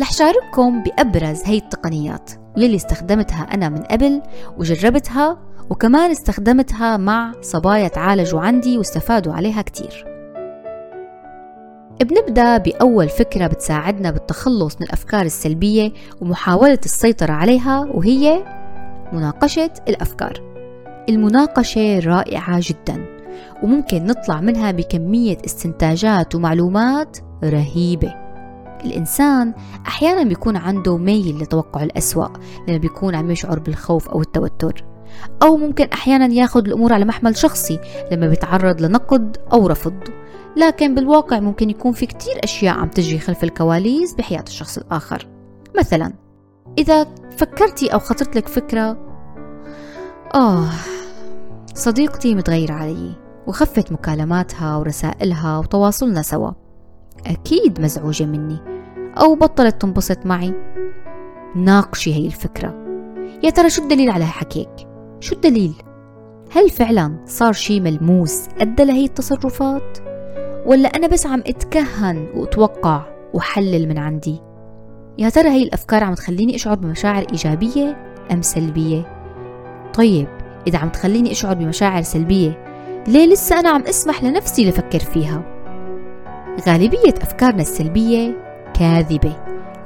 رح 0.00 0.12
شارككم 0.12 0.82
بأبرز 0.82 1.42
هي 1.44 1.56
التقنيات 1.56 2.30
واللي 2.56 2.76
استخدمتها 2.76 3.42
أنا 3.54 3.68
من 3.68 3.82
قبل 3.82 4.22
وجربتها 4.58 5.38
وكمان 5.70 6.10
استخدمتها 6.10 6.96
مع 6.96 7.32
صبايا 7.42 7.88
تعالجوا 7.88 8.40
عندي 8.40 8.78
واستفادوا 8.78 9.32
عليها 9.32 9.62
كتير. 9.62 10.15
بنبدأ 12.04 12.58
بأول 12.58 13.08
فكرة 13.08 13.46
بتساعدنا 13.46 14.10
بالتخلص 14.10 14.76
من 14.80 14.86
الأفكار 14.86 15.22
السلبية 15.22 15.92
ومحاولة 16.20 16.78
السيطرة 16.84 17.32
عليها 17.32 17.80
وهي 17.94 18.44
مناقشة 19.12 19.70
الأفكار. 19.88 20.42
المناقشة 21.08 21.98
رائعة 21.98 22.60
جدا 22.62 23.04
وممكن 23.62 24.06
نطلع 24.06 24.40
منها 24.40 24.70
بكمية 24.70 25.38
استنتاجات 25.44 26.34
ومعلومات 26.34 27.18
رهيبة. 27.44 28.14
الإنسان 28.84 29.54
أحيانا 29.86 30.22
بيكون 30.22 30.56
عنده 30.56 30.96
ميل 30.96 31.38
لتوقع 31.38 31.82
الأسوأ 31.82 32.28
لما 32.68 32.78
بيكون 32.78 33.14
عم 33.14 33.30
يشعر 33.30 33.58
بالخوف 33.58 34.08
أو 34.08 34.20
التوتر. 34.20 34.84
أو 35.42 35.56
ممكن 35.56 35.84
أحيانا 35.92 36.34
ياخد 36.34 36.66
الأمور 36.66 36.92
على 36.92 37.04
محمل 37.04 37.36
شخصي 37.36 37.78
لما 38.12 38.28
بيتعرض 38.28 38.80
لنقد 38.80 39.36
أو 39.52 39.66
رفض. 39.66 39.94
لكن 40.56 40.94
بالواقع 40.94 41.40
ممكن 41.40 41.70
يكون 41.70 41.92
في 41.92 42.06
كتير 42.06 42.44
أشياء 42.44 42.78
عم 42.78 42.88
تجري 42.88 43.18
خلف 43.18 43.44
الكواليس 43.44 44.14
بحياة 44.14 44.44
الشخص 44.46 44.78
الآخر 44.78 45.26
مثلا 45.78 46.12
إذا 46.78 47.06
فكرتي 47.36 47.92
أو 47.92 47.98
خطرت 47.98 48.36
لك 48.36 48.48
فكرة 48.48 48.98
آه 50.34 50.68
صديقتي 51.74 52.34
متغيرة 52.34 52.72
علي 52.72 53.12
وخفت 53.46 53.92
مكالماتها 53.92 54.76
ورسائلها 54.76 55.58
وتواصلنا 55.58 56.22
سوا 56.22 56.50
أكيد 57.26 57.80
مزعوجة 57.80 58.24
مني 58.24 58.58
أو 59.16 59.34
بطلت 59.34 59.82
تنبسط 59.82 60.26
معي 60.26 60.54
ناقشي 61.56 62.14
هي 62.14 62.26
الفكرة 62.26 62.86
يا 63.42 63.50
ترى 63.50 63.70
شو 63.70 63.82
الدليل 63.82 64.10
على 64.10 64.24
حكيك؟ 64.24 64.88
شو 65.20 65.34
الدليل؟ 65.34 65.74
هل 66.50 66.70
فعلا 66.70 67.24
صار 67.26 67.52
شي 67.52 67.80
ملموس 67.80 68.48
أدى 68.60 68.84
لهي 68.84 69.04
التصرفات؟ 69.04 70.05
ولا 70.66 70.88
أنا 70.88 71.06
بس 71.06 71.26
عم 71.26 71.42
أتكهن 71.46 72.26
وأتوقع 72.34 73.02
وحلل 73.34 73.88
من 73.88 73.98
عندي؟ 73.98 74.40
يا 75.18 75.28
ترى 75.28 75.48
هي 75.48 75.62
الأفكار 75.62 76.04
عم 76.04 76.14
تخليني 76.14 76.54
أشعر 76.54 76.74
بمشاعر 76.74 77.26
إيجابية 77.32 77.96
أم 78.32 78.42
سلبية؟ 78.42 79.02
طيب 79.94 80.26
إذا 80.66 80.78
عم 80.78 80.88
تخليني 80.88 81.32
أشعر 81.32 81.54
بمشاعر 81.54 82.02
سلبية 82.02 82.64
ليه 83.08 83.26
لسه 83.26 83.60
أنا 83.60 83.70
عم 83.70 83.82
أسمح 83.82 84.24
لنفسي 84.24 84.68
لفكر 84.68 84.98
فيها؟ 84.98 85.42
غالبية 86.68 87.14
أفكارنا 87.22 87.62
السلبية 87.62 88.36
كاذبة. 88.74 89.32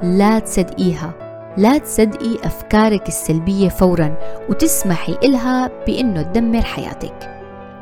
لا 0.03 0.39
تصدقيها 0.39 1.13
لا 1.57 1.77
تصدقي 1.77 2.37
أفكارك 2.43 3.07
السلبية 3.07 3.69
فورا 3.69 4.15
وتسمحي 4.49 5.17
إلها 5.23 5.71
بأنه 5.87 6.21
تدمر 6.21 6.61
حياتك. 6.61 7.41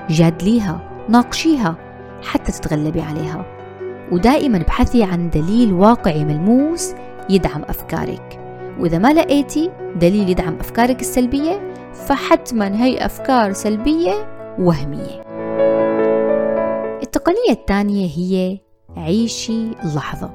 جادليها 0.10 1.06
ناقشيها 1.10 1.89
حتى 2.24 2.52
تتغلبي 2.52 3.02
عليها. 3.02 3.46
ودائما 4.12 4.58
ابحثي 4.58 5.04
عن 5.04 5.30
دليل 5.30 5.74
واقعي 5.74 6.26
ملموس 6.26 6.94
يدعم 7.30 7.62
أفكارك. 7.62 8.40
وإذا 8.80 8.98
ما 8.98 9.14
لقيتي 9.14 9.72
دليل 9.96 10.30
يدعم 10.30 10.56
أفكارك 10.60 11.02
السلبية 11.02 11.74
فحتما 11.94 12.84
هي 12.84 13.06
أفكار 13.06 13.54
سلبية 13.54 14.28
وهمية. 14.60 15.24
التقنية 17.04 17.52
الثانية 17.52 18.08
هي 18.18 18.60
عيشي 18.98 19.72
اللحظة 19.84 20.32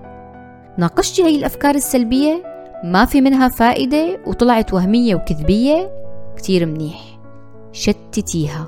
ناقشتي 0.78 1.24
هي 1.24 1.36
الأفكار 1.36 1.74
السلبية 1.74 2.42
ما 2.84 3.04
في 3.04 3.20
منها 3.20 3.48
فائدة 3.48 4.20
وطلعت 4.26 4.74
وهمية 4.74 5.14
وكذبية 5.14 5.90
كتير 6.36 6.66
منيح. 6.66 7.18
شتتيها. 7.72 8.66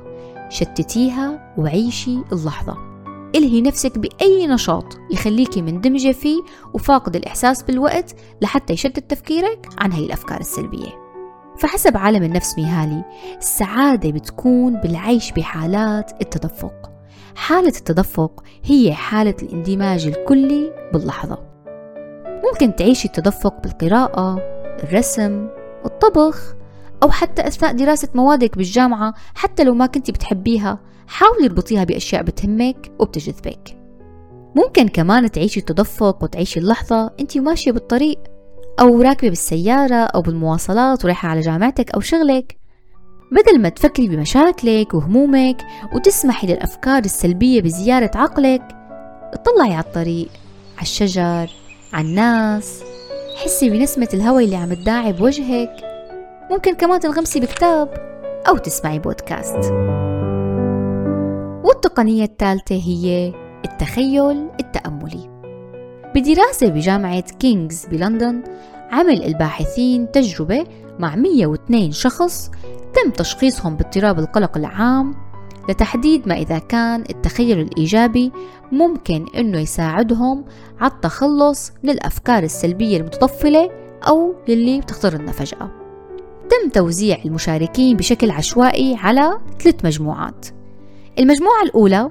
شتتيها 0.49 1.55
وعيشي 1.59 2.19
اللحظة. 2.33 2.96
إلهي 3.35 3.61
نفسك 3.61 3.99
بأي 3.99 4.47
نشاط 4.47 4.99
يخليكي 5.11 5.63
مندمجة 5.63 6.13
فيه 6.13 6.43
وفاقد 6.75 7.17
الإحساس 7.17 7.63
بالوقت 7.63 8.15
لحتى 8.43 8.73
يشتت 8.73 9.11
تفكيرك 9.11 9.69
عن 9.79 9.93
هاي 9.93 10.07
الأفكار 10.07 10.41
السلبية. 10.41 11.07
فحسب 11.59 11.97
عالم 11.97 12.23
النفس 12.23 12.59
ميهالي 12.59 13.05
السعادة 13.39 14.11
بتكون 14.11 14.77
بالعيش 14.81 15.33
بحالات 15.33 16.11
التدفق. 16.23 16.91
حالة 17.37 17.69
التدفق 17.69 18.45
هي 18.65 18.95
حالة 18.95 19.35
الاندماج 19.43 20.07
الكلي 20.07 20.73
باللحظة. 20.93 21.39
ممكن 22.53 22.77
تعيشي 22.77 23.09
التدفق 23.09 23.63
بالقراءة 23.63 24.39
الرسم 24.83 25.49
الطبخ 25.85 26.55
أو 27.03 27.11
حتى 27.11 27.47
أثناء 27.47 27.73
دراسة 27.73 28.09
موادك 28.15 28.57
بالجامعة 28.57 29.15
حتى 29.35 29.65
لو 29.65 29.75
ما 29.75 29.87
كنتي 29.87 30.13
بتحبيها. 30.13 30.79
حاولي 31.09 31.47
اربطيها 31.47 31.85
بأشياء 31.85 32.23
بتهمك 32.23 32.93
وبتجذبك. 32.99 33.77
ممكن 34.57 34.89
كمان 34.89 35.31
تعيشي 35.31 35.61
التدفق 35.61 36.25
وتعيشي 36.25 36.61
اللحظة 36.61 37.11
أنت 37.21 37.39
ماشية 37.39 37.73
بالطريق 37.73 38.19
أو 38.81 39.03
راكبة 39.03 39.29
بالسيارة 39.29 39.95
أو 39.95 40.23
بالمواصلات 40.23 41.05
ورايحة 41.05 41.29
على 41.29 41.41
جامعتك 41.41 41.91
أو 41.91 42.01
شغلك. 42.01 42.57
بدل 43.33 43.61
ما 43.61 43.69
تفكري 43.69 44.09
بمشاكلك 44.09 44.95
وهمومك 44.95 45.63
وتسمحي 45.95 46.47
للأفكار 46.47 47.05
السلبية 47.05 47.63
بزيارة 47.63 48.11
عقلك 48.15 48.63
اطلعي 49.33 49.75
على 49.75 49.85
الطريق 49.85 50.29
على 50.77 50.83
الشجر 50.83 51.51
على 51.93 52.07
الناس. 52.09 52.83
حسي 53.45 53.71
بنسمة 53.71 54.09
الهواء 54.15 54.45
اللي 54.45 54.57
عم 54.57 54.75
تداعي 54.75 55.13
بوجهك. 55.13 55.77
ممكن 56.51 56.75
كمان 56.75 57.01
تنغمسي 57.01 57.41
بكتاب 57.41 57.89
أو 58.49 58.57
تسمعي 58.57 58.99
بودكاست. 58.99 59.73
والتقنية 61.67 62.25
الثالثة 62.25 62.75
هي 62.75 63.35
التخيل 63.65 64.49
التأملي. 64.61 65.31
بدراسة 66.15 66.69
بجامعة 66.69 67.21
كينغز 67.21 67.87
بلندن 67.87 68.43
عمل 68.91 69.23
الباحثين 69.23 70.11
تجربة 70.11 70.65
مع 70.99 71.17
102 71.17 71.93
شخص 71.93 72.51
تم 72.95 73.11
تشخيصهم 73.11 73.77
باضطراب 73.77 74.19
القلق 74.19 74.57
العام 74.57 75.15
لتحديد 75.69 76.29
ما 76.29 76.35
إذا 76.35 76.59
كان 76.59 77.05
التخيل 77.11 77.61
الإيجابي 77.61 78.33
ممكن 78.73 79.27
أنه 79.37 79.59
يساعدهم 79.59 80.45
على 80.81 80.93
التخلص 80.93 81.73
من 81.83 81.91
الأفكار 81.91 82.43
السلبية 82.43 82.97
المتطفلة 82.97 83.71
أو 84.09 84.35
يلي 84.49 84.81
بتخطر 84.81 85.19
لنا 85.19 85.33
فجأة. 85.33 85.71
تم 86.51 86.71
توزيع 86.73 87.19
المشاركين 87.25 87.97
بشكل 87.97 88.31
عشوائي 88.31 88.97
على 88.97 89.39
ثلاث 89.61 89.85
مجموعات. 89.85 90.56
المجموعة 91.19 91.63
الأولى 91.63 92.11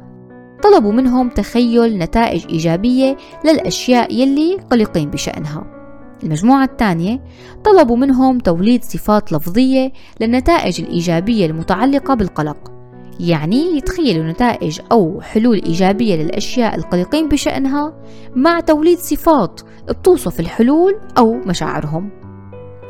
طلبوا 0.63 0.91
منهم 0.91 1.29
تخيل 1.29 1.97
نتائج 1.97 2.45
إيجابية 2.49 3.17
للأشياء 3.45 4.13
يلي 4.13 4.57
قلقين 4.71 5.09
بشأنها. 5.09 5.63
المجموعة 6.23 6.63
الثانية 6.63 7.23
طلبوا 7.63 7.97
منهم 7.97 8.39
توليد 8.39 8.83
صفات 8.83 9.33
لفظية 9.33 9.91
للنتائج 10.21 10.81
الإيجابية 10.81 11.45
المتعلقة 11.45 12.13
بالقلق 12.13 12.71
يعني 13.19 13.77
يتخيلوا 13.77 14.31
نتائج 14.31 14.79
أو 14.91 15.21
حلول 15.21 15.63
إيجابية 15.63 16.15
للأشياء 16.15 16.75
القلقين 16.75 17.29
بشأنها 17.29 17.93
مع 18.35 18.59
توليد 18.59 18.97
صفات 18.97 19.61
بتوصف 19.89 20.39
الحلول 20.39 20.99
أو 21.17 21.33
مشاعرهم. 21.33 22.09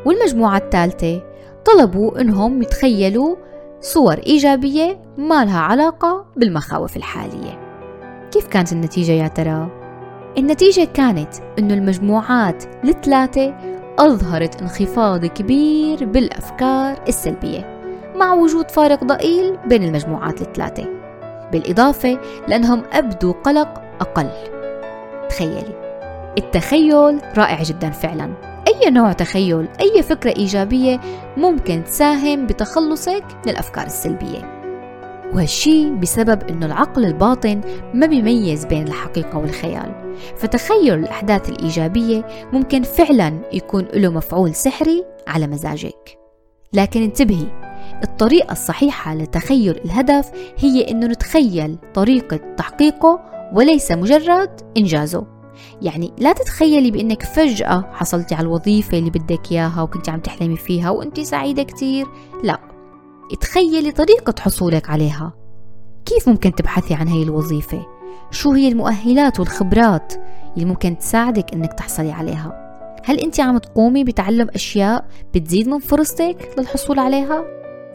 والمجموعة 0.06 0.58
الثالثة 0.58 1.21
طلبوا 1.65 2.21
إنهم 2.21 2.62
يتخيلوا 2.62 3.36
صور 3.93 4.17
إيجابية 4.17 5.00
ما 5.17 5.45
لها 5.45 5.60
علاقة 5.60 6.26
بالمخاوف 6.36 6.98
الحالية. 6.98 7.60
كيف 8.32 8.48
كانت 8.48 8.71
النتيجة 8.71 9.12
يا 9.12 9.28
ترى؟ 9.28 9.67
النتيجة 10.38 10.88
كانت 10.93 11.34
إنه 11.60 11.74
المجموعات 11.74 12.63
الثلاثة 12.84 13.54
أظهرت 14.00 14.62
انخفاض 14.62 15.26
كبير 15.26 16.06
بالأفكار 16.06 17.04
السلبية 17.08 17.82
مع 18.15 18.34
وجود 18.34 18.71
فارق 18.71 19.04
ضئيل 19.04 19.58
بين 19.65 19.84
المجموعات 19.84 20.41
الثلاثة 20.41 20.88
بالإضافة 21.52 22.19
لأنهم 22.48 22.84
أبدوا 22.93 23.34
قلق 23.34 23.82
أقل. 24.02 24.30
تخيلي 25.30 25.76
التخيل 26.38 27.21
رائع 27.38 27.63
جدا 27.63 27.89
فعلا. 27.89 28.55
أي 28.67 28.89
نوع 28.89 29.12
تخيل 29.12 29.67
أي 29.80 30.04
فكرة 30.04 30.34
إيجابية 30.38 30.99
ممكن 31.38 31.84
تساهم 31.84 32.47
بتخلصك 32.47 33.23
من 33.45 33.51
الأفكار 33.51 33.86
السلبية. 33.86 34.56
وهالشي 35.34 35.89
بسبب 35.89 36.43
أنه 36.49 36.65
العقل 36.65 37.06
الباطن 37.06 37.62
ما 37.93 38.06
بيميز 38.06 38.65
بين 38.65 38.88
الحقيقة 38.88 39.38
والخيال. 39.38 40.15
فتخيل 40.38 40.93
الأحداث 40.93 41.49
الإيجابية 41.49 42.28
ممكن 42.54 42.84
فعلا 42.84 43.41
يكون 43.54 43.88
له 43.93 44.10
مفعول 44.10 44.56
سحري 44.56 45.06
على 45.28 45.47
مزاجك. 45.47 46.17
لكن 46.73 47.04
انتبهي 47.04 47.47
الطريقة 48.04 48.51
الصحيحة 48.51 49.15
لتخيل 49.15 49.78
الهدف 49.86 50.32
هي 50.58 50.91
أنه 50.91 51.08
نتخيل 51.08 51.78
طريقة 51.93 52.39
تحقيقه 52.58 53.19
وليس 53.54 53.91
مجرد 53.91 54.62
إنجازه. 54.78 55.35
يعني 55.82 56.13
لا 56.18 56.34
تتخيلي 56.34 56.91
بأنك 56.91 57.24
فجأة 57.24 57.89
حصلتي 57.94 58.36
على 58.36 58.46
الوظيفة 58.46 58.98
اللي 58.98 59.10
بدك 59.10 59.52
إياها 59.52 59.82
وكنت 59.82 60.10
عم 60.10 60.20
تحلمي 60.20 60.58
فيها 60.58 60.89
وأنت 60.89 61.20
سعيدة 61.20 61.63
كتير. 61.63 62.06
لا 62.44 62.60
تخيلي 63.41 63.91
طريقة 63.91 64.34
حصولك 64.39 64.89
عليها. 64.89 65.34
كيف 66.06 66.30
ممكن 66.30 66.56
تبحثي 66.56 66.94
عن 66.94 67.08
هاي 67.08 67.24
الوظيفة؟ 67.24 67.86
شو 68.32 68.52
هي 68.52 68.68
المؤهلات 68.68 69.39
والخبرات 69.39 70.13
اللي 70.56 70.65
ممكن 70.65 70.98
تساعدك 70.98 71.54
إنك 71.54 71.74
تحصلي 71.74 72.12
عليها؟ 72.12 72.65
هل 73.06 73.20
انت 73.20 73.39
عم 73.39 73.58
تقومي 73.58 74.04
بتعلم 74.04 74.48
أشياء 74.56 75.06
بتزيد 75.34 75.68
من 75.68 75.80
فرصتك 75.80 76.50
للحصول 76.58 77.00
عليها؟ 77.00 77.44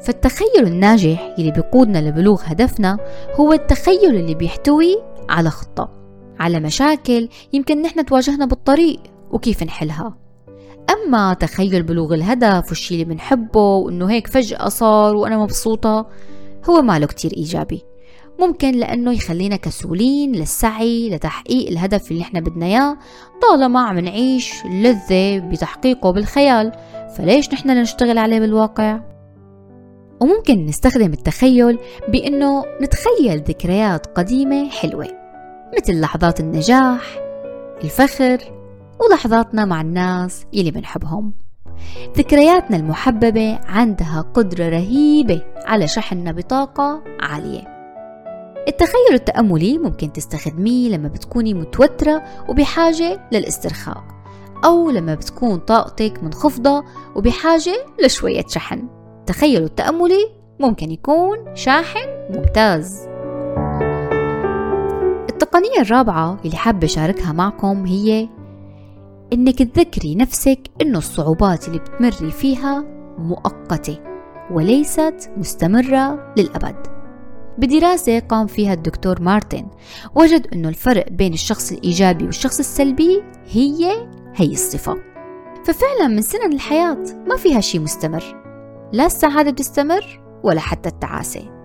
فالتخيل 0.01 0.67
الناجح 0.67 1.35
اللي 1.39 1.51
بيقودنا 1.51 1.99
لبلوغ 1.99 2.43
هدفنا 2.45 2.99
هو 3.41 3.53
التخيل 3.53 4.17
اللي 4.17 4.35
بيحتوي 4.35 4.97
على 5.29 5.51
خطة. 5.51 6.00
على 6.41 6.61
مشاكل 6.61 7.29
يمكن 7.53 7.83
نحن 7.83 8.05
تواجهنا 8.05 8.47
بالطريق 8.47 9.01
وكيف 9.31 9.63
نحلها. 9.63 10.17
أما 10.91 11.35
تخيل 11.35 11.83
بلوغ 11.83 12.15
الهدف 12.15 12.69
والشي 12.69 12.95
اللي 12.95 13.05
بنحبه 13.05 13.77
وإنه 13.77 14.11
هيك 14.11 14.27
فجأة 14.27 14.69
صار 14.69 15.17
وأنا 15.17 15.39
مبسوطة 15.39 16.07
هو 16.71 16.83
ماله 16.83 17.07
كتير 17.07 17.33
إيجابي. 17.37 17.83
ممكن 18.41 18.71
لأنه 18.71 19.13
يخلينا 19.13 19.57
كسولين 19.57 20.33
للسعي 20.33 21.11
لتحقيق 21.11 21.69
الهدف 21.69 22.11
اللي 22.11 22.23
إحنا 22.23 22.41
بدنا 22.41 22.67
إياه 22.67 22.99
طالما 23.43 23.81
عم 23.81 23.99
نعيش 23.99 24.65
اللذة 24.65 25.39
بتحقيقه 25.39 26.11
بالخيال. 26.11 26.73
فليش 27.17 27.53
نحن 27.53 27.71
نشتغل 27.71 28.19
عليه 28.19 28.41
بالواقع؟ 28.41 29.01
وممكن 30.21 30.67
نستخدم 30.67 31.13
التخيل 31.13 31.79
بأنه 32.09 32.65
نتخيل 32.83 33.39
ذكريات 33.39 34.07
قديمة 34.07 34.69
حلوة. 34.69 35.20
مثل 35.79 36.01
لحظات 36.01 36.41
النجاح 36.41 37.19
الفخر 37.85 38.39
ولحظاتنا 39.01 39.65
مع 39.65 39.81
الناس 39.81 40.47
يلي 40.53 40.71
بنحبهم. 40.71 41.33
ذكرياتنا 42.17 42.77
المحببة 42.77 43.59
عندها 43.67 44.21
قدرة 44.35 44.69
رهيبة 44.69 45.43
على 45.67 45.89
شحننا 45.89 46.33
بطاقة 46.33 47.03
عالية. 47.21 47.81
التخيل 48.69 49.13
التأملي 49.13 49.79
ممكن 49.79 50.13
تستخدميه 50.13 50.89
لما 50.89 51.09
بتكوني 51.09 51.55
متوترة 51.55 52.23
وبحاجة 52.49 53.29
للاسترخاء 53.33 54.05
أو 54.65 54.91
لما 54.91 55.15
بتكون 55.15 55.59
طاقتك 55.59 56.23
منخفضة 56.23 56.85
وبحاجة 57.17 57.87
لشوية 58.05 58.45
شحن. 58.49 58.89
التخيل 59.21 59.63
التأملي 59.63 60.31
ممكن 60.61 60.91
يكون 60.91 61.55
شاحن 61.55 62.09
ممتاز. 62.31 63.10
التقنية 65.43 65.81
الرابعة 65.81 66.39
اللي 66.45 66.57
حابة 66.57 66.85
أشاركها 66.85 67.33
معكم 67.33 67.87
هي 67.87 68.29
إنك 69.33 69.59
تذكري 69.63 70.15
نفسك 70.15 70.61
إنه 70.83 70.99
الصعوبات 70.99 71.69
اللي 71.69 71.79
بتمري 71.79 72.31
فيها 72.31 72.85
مؤقتة 73.19 73.99
وليست 74.51 75.31
مستمرة 75.37 76.35
للأبد. 76.37 76.77
بدراسة 77.59 78.19
قام 78.19 78.47
فيها 78.47 78.73
الدكتور 78.73 79.23
مارتن 79.23 79.67
وجد 80.15 80.47
أنه 80.53 80.69
الفرق 80.69 81.09
بين 81.11 81.33
الشخص 81.33 81.73
الإيجابي 81.73 82.25
والشخص 82.25 82.59
السلبي 82.59 83.23
هي 83.47 84.09
هي 84.35 84.53
الصفة. 84.53 84.97
ففعلا 85.65 86.09
من 86.09 86.23
سنن 86.23 86.53
الحياة 86.53 87.05
ما 87.27 87.37
فيها 87.37 87.61
شيء 87.61 87.81
مستمر 87.81 88.25
لا 88.93 89.07
السعادة 89.07 89.51
بتستمر 89.51 90.21
ولا 90.45 90.61
حتى 90.61 90.89
التعاسة. 90.89 91.60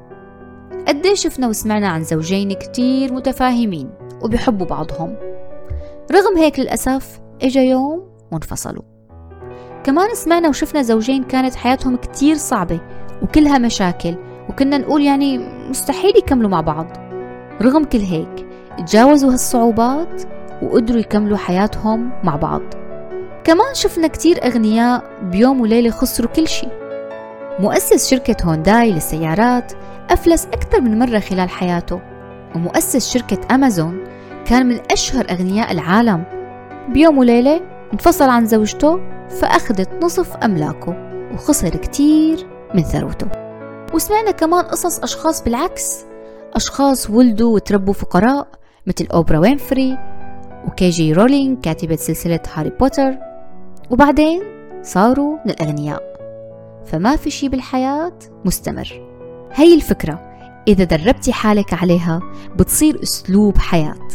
قد 0.87 1.13
شفنا 1.13 1.47
وسمعنا 1.47 1.87
عن 1.87 2.03
زوجين 2.03 2.53
كتير 2.53 3.13
متفاهمين 3.13 3.89
وبيحبوا 4.21 4.65
بعضهم. 4.65 5.15
رغم 6.11 6.37
هيك 6.37 6.59
للأسف 6.59 7.19
إجا 7.41 7.61
يوم 7.61 8.03
وانفصلوا. 8.31 8.83
كمان 9.83 10.15
سمعنا 10.15 10.49
وشفنا 10.49 10.81
زوجين 10.81 11.23
كانت 11.23 11.55
حياتهم 11.55 11.95
كتير 11.95 12.35
صعبة 12.35 12.79
وكلها 13.21 13.57
مشاكل 13.57 14.15
وكنا 14.49 14.77
نقول 14.77 15.01
يعني 15.01 15.37
مستحيل 15.69 16.17
يكملوا 16.17 16.49
مع 16.49 16.61
بعض. 16.61 16.87
رغم 17.61 17.83
كل 17.83 17.99
هيك 17.99 18.47
تجاوزوا 18.77 19.33
هالصعوبات 19.33 20.21
وقدروا 20.61 20.99
يكملوا 20.99 21.37
حياتهم 21.37 22.11
مع 22.23 22.35
بعض. 22.35 22.61
كمان 23.43 23.73
شفنا 23.73 24.07
كتير 24.07 24.45
أغنياء 24.45 25.03
بيوم 25.23 25.61
وليلة 25.61 25.89
خسروا 25.89 26.29
كل 26.29 26.47
شيء 26.47 26.69
مؤسس 27.59 28.09
شركة 28.09 28.45
هونداي 28.45 28.91
للسيارات 28.91 29.73
أفلس 30.09 30.45
أكثر 30.45 30.81
من 30.81 30.99
مرة 30.99 31.19
خلال 31.19 31.49
حياته 31.49 32.01
ومؤسس 32.55 33.13
شركة 33.13 33.55
أمازون 33.55 34.03
كان 34.45 34.65
من 34.65 34.79
أشهر 34.91 35.25
أغنياء 35.31 35.71
العالم. 35.71 36.23
بيوم 36.89 37.17
وليلة 37.17 37.61
انفصل 37.93 38.29
عن 38.29 38.45
زوجته 38.45 38.99
فأخذت 39.29 40.03
نصف 40.03 40.35
أملاكه 40.37 40.95
وخسر 41.33 41.69
كتير 41.69 42.47
من 42.73 42.83
ثروته. 42.83 43.27
وسمعنا 43.93 44.31
كمان 44.31 44.65
قصص 44.65 44.99
أشخاص 44.99 45.43
بالعكس 45.43 46.05
أشخاص 46.53 47.09
ولدوا 47.09 47.55
وتربوا 47.55 47.93
فقراء 47.93 48.47
مثل 48.87 49.07
أوبرا 49.13 49.37
وينفري 49.37 49.97
وجي 50.67 50.89
كي 50.89 51.13
رولينج 51.13 51.61
كاتبة 51.61 51.95
سلسلة 51.95 52.39
هاري 52.53 52.69
بوتر 52.69 53.13
وبعدين 53.89 54.43
صاروا 54.81 55.37
من 55.45 55.51
الأغنياء. 55.51 56.03
فما 56.85 57.15
في 57.15 57.29
شي 57.29 57.49
بالحياة 57.49 58.13
مستمر. 58.45 59.14
هي 59.55 59.75
الفكرة. 59.75 60.31
إذا 60.67 60.83
دربتي 60.83 61.33
حالك 61.33 61.73
عليها 61.73 62.19
بتصير 62.55 63.03
أسلوب 63.03 63.57
حياة 63.57 64.07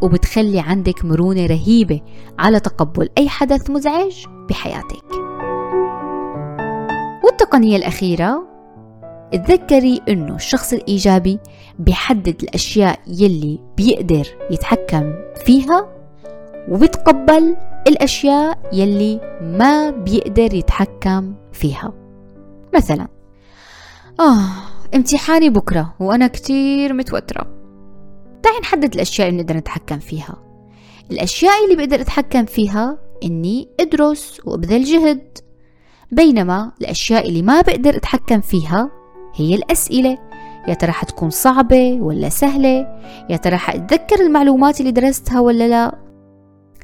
وبتخلي 0.00 0.60
عندك 0.60 1.04
مرونة 1.04 1.46
رهيبة 1.46 2.00
على 2.38 2.60
تقبل 2.60 3.08
أي 3.18 3.28
حدث 3.28 3.70
مزعج 3.70 4.26
بحياتك. 4.48 5.04
والتقنية 7.24 7.76
الأخيرة 7.76 8.48
تذكري 9.32 10.00
إنه 10.08 10.34
الشخص 10.34 10.72
الإيجابي 10.72 11.38
بيحدد 11.78 12.42
الأشياء 12.42 12.98
يلي 13.06 13.60
بيقدر 13.76 14.26
يتحكم 14.50 15.14
فيها 15.44 15.88
وبيتقبل 16.68 17.56
الأشياء 17.86 18.58
يلي 18.72 19.38
ما 19.42 19.90
بيقدر 19.90 20.54
يتحكم 20.54 21.34
فيها. 21.52 21.92
مثلا 22.74 23.08
آه 24.20 24.67
امتحاني 24.94 25.50
بكرة 25.50 25.94
وأنا 26.00 26.26
كتير 26.26 26.92
متوترة. 26.92 27.46
تعي 28.42 28.58
نحدد 28.62 28.94
الأشياء 28.94 29.28
اللي 29.28 29.42
نقدر 29.42 29.56
نتحكم 29.56 29.98
فيها. 29.98 30.36
الأشياء 31.10 31.64
اللي 31.64 31.76
بقدر 31.76 32.00
أتحكم 32.00 32.44
فيها 32.44 32.98
إني 33.24 33.68
أدرس 33.80 34.40
وأبذل 34.44 34.84
جهد. 34.84 35.38
بينما 36.12 36.72
الأشياء 36.80 37.28
اللي 37.28 37.42
ما 37.42 37.60
بقدر 37.60 37.96
أتحكم 37.96 38.40
فيها 38.40 38.90
هي 39.34 39.54
الأسئلة. 39.54 40.18
يا 40.68 40.74
ترى 40.74 40.92
حتكون 40.92 41.30
صعبة 41.30 41.98
ولا 42.00 42.28
سهلة؟ 42.28 42.86
يا 43.30 43.36
ترى 43.36 43.56
حأتذكر 43.56 44.20
المعلومات 44.20 44.80
اللي 44.80 44.92
درستها 44.92 45.40
ولا 45.40 45.68
لا؟ 45.68 45.98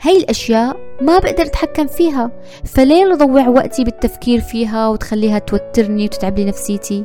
هاي 0.03 0.17
الأشياء 0.17 0.77
ما 1.03 1.19
بقدر 1.19 1.43
أتحكم 1.43 1.87
فيها. 1.87 2.31
فليه 2.65 3.13
أضوع 3.13 3.49
وقتي 3.49 3.85
بالتفكير 3.85 4.41
فيها 4.41 4.89
وتخليها 4.89 5.39
توترني 5.39 6.05
وتتعب 6.05 6.39
لي 6.39 6.45
نفسيتي 6.45 7.05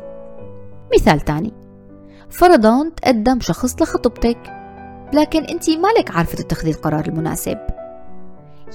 مثال 0.95 1.19
تاني. 1.19 1.53
فرضا 2.29 2.91
تقدم 2.95 3.39
شخص 3.39 3.81
لخطبتك 3.81 4.37
لكن 5.13 5.43
أنت 5.43 5.69
مالك 5.69 6.11
عارفة 6.11 6.35
تتخذي 6.35 6.71
القرار 6.71 7.05
المناسب. 7.07 7.57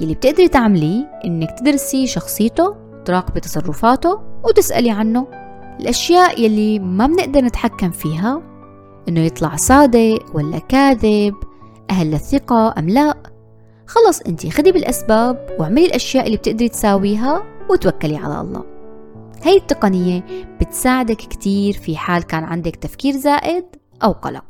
يلي 0.01 0.15
بتقدري 0.15 0.49
تعمليه 0.49 1.21
إنك 1.25 1.59
تدرسي 1.59 2.07
شخصيته 2.07 2.77
تراقبي 3.05 3.41
تصرفاته 3.41 4.21
وتسألي 4.45 4.91
عنه. 4.91 5.27
الأشياء 5.81 6.41
يلي 6.41 6.79
ما 6.79 7.07
بنقدر 7.07 7.41
نتحكم 7.41 7.91
فيها 7.91 8.43
إنه 9.09 9.21
يطلع 9.21 9.57
صادق 9.57 10.19
ولا 10.35 10.59
كاذب 10.59 11.35
أهل 11.91 12.11
للثقة 12.11 12.75
أم 12.79 12.89
لا. 12.89 13.15
خلص 13.87 14.21
أنت 14.21 14.47
خدي 14.47 14.73
بالأسباب 14.73 15.57
واعملي 15.59 15.87
الأشياء 15.87 16.27
اللي 16.27 16.37
بتقدري 16.37 16.69
تساويها 16.69 17.43
وتوكلي 17.71 18.17
على 18.17 18.41
الله. 18.41 18.74
هاي 19.45 19.57
التقنية 19.57 20.25
بتساعدك 20.61 21.17
كتير 21.17 21.75
في 21.75 21.97
حال 21.97 22.23
كان 22.23 22.45
عندك 22.45 22.77
تفكير 22.77 23.13
زائد 23.13 23.65
أو 24.05 24.13
قلق. 24.13 24.45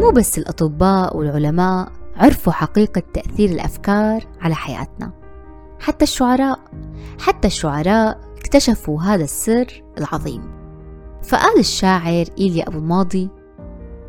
مو 0.00 0.10
بس 0.10 0.38
الأطباء 0.38 1.16
والعلماء 1.16 1.92
عرفوا 2.16 2.52
حقيقة 2.52 3.02
تأثير 3.14 3.50
الأفكار 3.50 4.24
على 4.40 4.54
حياتنا 4.54 5.12
حتى 5.80 6.02
الشعراء 6.02 6.60
حتى 7.20 7.48
الشعراء 7.48 8.20
اكتشفوا 8.38 9.02
هذا 9.02 9.24
السر 9.24 9.82
العظيم. 9.98 10.42
فقال 11.22 11.58
الشاعر 11.58 12.24
إيليا 12.38 12.68
أبو 12.68 12.78
الماضي 12.78 13.28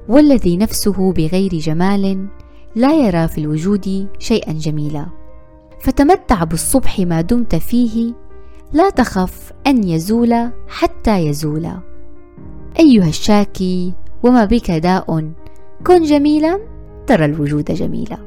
والذي 0.09 0.57
نفسه 0.57 1.13
بغير 1.13 1.51
جمال 1.51 2.27
لا 2.75 2.93
يرى 2.93 3.27
في 3.27 3.37
الوجود 3.37 4.07
شيئا 4.19 4.53
جميلا. 4.53 5.26
فتمتع 5.79 6.43
بالصبح 6.43 6.99
ما 6.99 7.21
دمت 7.21 7.55
فيه 7.55 8.13
لا 8.73 8.89
تخف 8.89 9.51
أن 9.67 9.83
يزول 9.83 10.51
حتى 10.67 11.17
يزول. 11.17 11.71
أيها 12.79 13.07
الشاكي 13.07 13.93
وما 14.23 14.45
بك 14.45 14.71
داء. 14.71 15.31
كن 15.87 16.03
جميلا 16.03 16.59
ترى 17.07 17.25
الوجود 17.25 17.71
جميلا. 17.71 18.17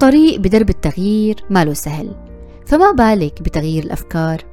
طريق 0.00 0.40
بدرب 0.40 0.70
التغيير 0.70 1.44
ماله 1.50 1.72
سهل 1.72 2.14
فما 2.66 2.92
بالك 2.92 3.42
بتغيير 3.42 3.84
الأفكار؟ 3.84 4.44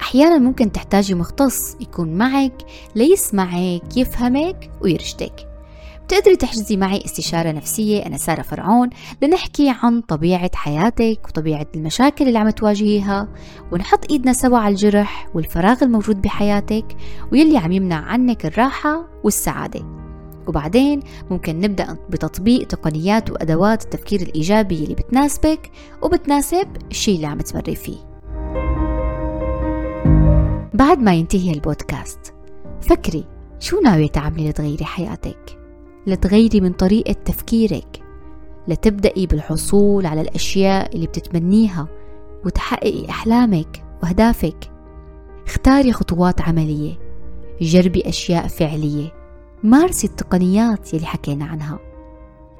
أحيانا 0.00 0.38
ممكن 0.38 0.72
تحتاجي 0.72 1.14
مختص 1.14 1.76
يكون 1.80 2.14
معك 2.18 2.62
ليسمعك 2.94 3.96
يفهمك 3.96 4.70
ويرشدك. 4.80 5.47
بتقدري 6.08 6.36
تحجزي 6.36 6.76
معي 6.76 7.04
استشارة 7.04 7.52
نفسية 7.52 8.06
أنا 8.06 8.16
سارة 8.16 8.42
فرعون 8.42 8.90
لنحكي 9.22 9.74
عن 9.82 10.00
طبيعة 10.00 10.50
حياتك 10.54 11.20
وطبيعة 11.28 11.66
المشاكل 11.74 12.28
اللي 12.28 12.38
عم 12.38 12.50
تواجهيها 12.50 13.28
ونحط 13.72 14.10
إيدنا 14.12 14.32
سوا 14.32 14.58
على 14.58 14.72
الجرح 14.72 15.28
والفراغ 15.34 15.84
الموجود 15.84 16.22
بحياتك 16.22 16.96
ويلي 17.32 17.58
عم 17.58 17.72
يمنع 17.72 17.96
عنك 17.96 18.46
الراحة 18.46 19.08
والسعادة 19.24 19.80
وبعدين 20.46 21.00
ممكن 21.30 21.60
نبدأ 21.60 21.96
بتطبيق 22.10 22.66
تقنيات 22.66 23.30
وأدوات 23.30 23.84
التفكير 23.84 24.20
الإيجابي 24.20 24.84
اللي 24.84 24.94
بتناسبك 24.94 25.70
وبتناسب 26.02 26.68
الشيء 26.90 27.16
اللي 27.16 27.26
عم 27.26 27.38
تمري 27.38 27.74
فيه 27.74 27.98
بعد 30.74 30.98
ما 30.98 31.14
ينتهي 31.14 31.52
البودكاست 31.52 32.34
فكري 32.80 33.24
شو 33.60 33.80
ناوية 33.80 34.08
تعملي 34.08 34.48
لتغيري 34.48 34.84
حياتك؟ 34.84 35.57
لتغيري 36.06 36.60
من 36.60 36.72
طريقة 36.72 37.12
تفكيرك 37.12 38.02
لتبدأي 38.68 39.26
بالحصول 39.26 40.06
على 40.06 40.20
الأشياء 40.20 40.94
اللي 40.94 41.06
بتتمنيها 41.06 41.88
وتحققي 42.44 43.10
أحلامك 43.10 43.84
وأهدافك. 44.02 44.70
اختاري 45.46 45.92
خطوات 45.92 46.40
عملية 46.40 46.98
جربي 47.60 48.08
أشياء 48.08 48.46
فعلية 48.46 49.12
مارسي 49.62 50.06
التقنيات 50.06 50.94
يلي 50.94 51.06
حكينا 51.06 51.44
عنها. 51.44 51.78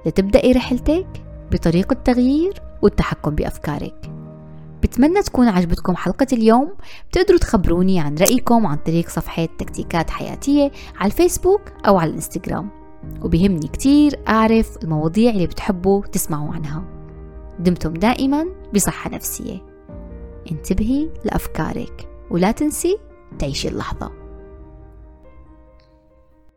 لتبدأي 0.07 0.53
رحلتك 0.53 1.07
بطريقة 1.53 1.93
التغيير 1.93 2.62
والتحكم 2.82 3.34
بأفكارك. 3.34 4.11
بتمنى 4.82 5.22
تكون 5.22 5.49
عجبتكم 5.49 5.97
حلقة 5.97 6.26
اليوم. 6.32 6.72
بتقدروا 7.11 7.39
تخبروني 7.39 8.01
عن 8.01 8.14
رأيكم 8.14 8.66
عن 8.66 8.76
طريق 8.76 9.09
صفحة 9.09 9.49
تكتيكات 9.59 10.11
حياتية 10.11 10.72
على 10.97 11.07
الفيسبوك 11.07 11.61
أو 11.86 11.99
على 11.99 12.11
الإنستغرام. 12.11 12.78
وبيهمني 13.23 13.69
كتير 13.69 14.21
أعرف 14.29 14.77
المواضيع 14.85 15.31
اللي 15.31 15.47
بتحبوا 15.47 16.03
تسمعوا 16.07 16.55
عنها. 16.55 16.85
دمتم 17.59 17.95
دائما 17.95 18.47
بصحة 18.75 19.11
نفسية. 19.11 19.59
انتبهي 20.53 21.09
لأفكارك 21.25 22.09
ولا 22.31 22.51
تنسي 22.51 22.99
تعيشي 23.39 23.69
اللحظة. 23.69 24.18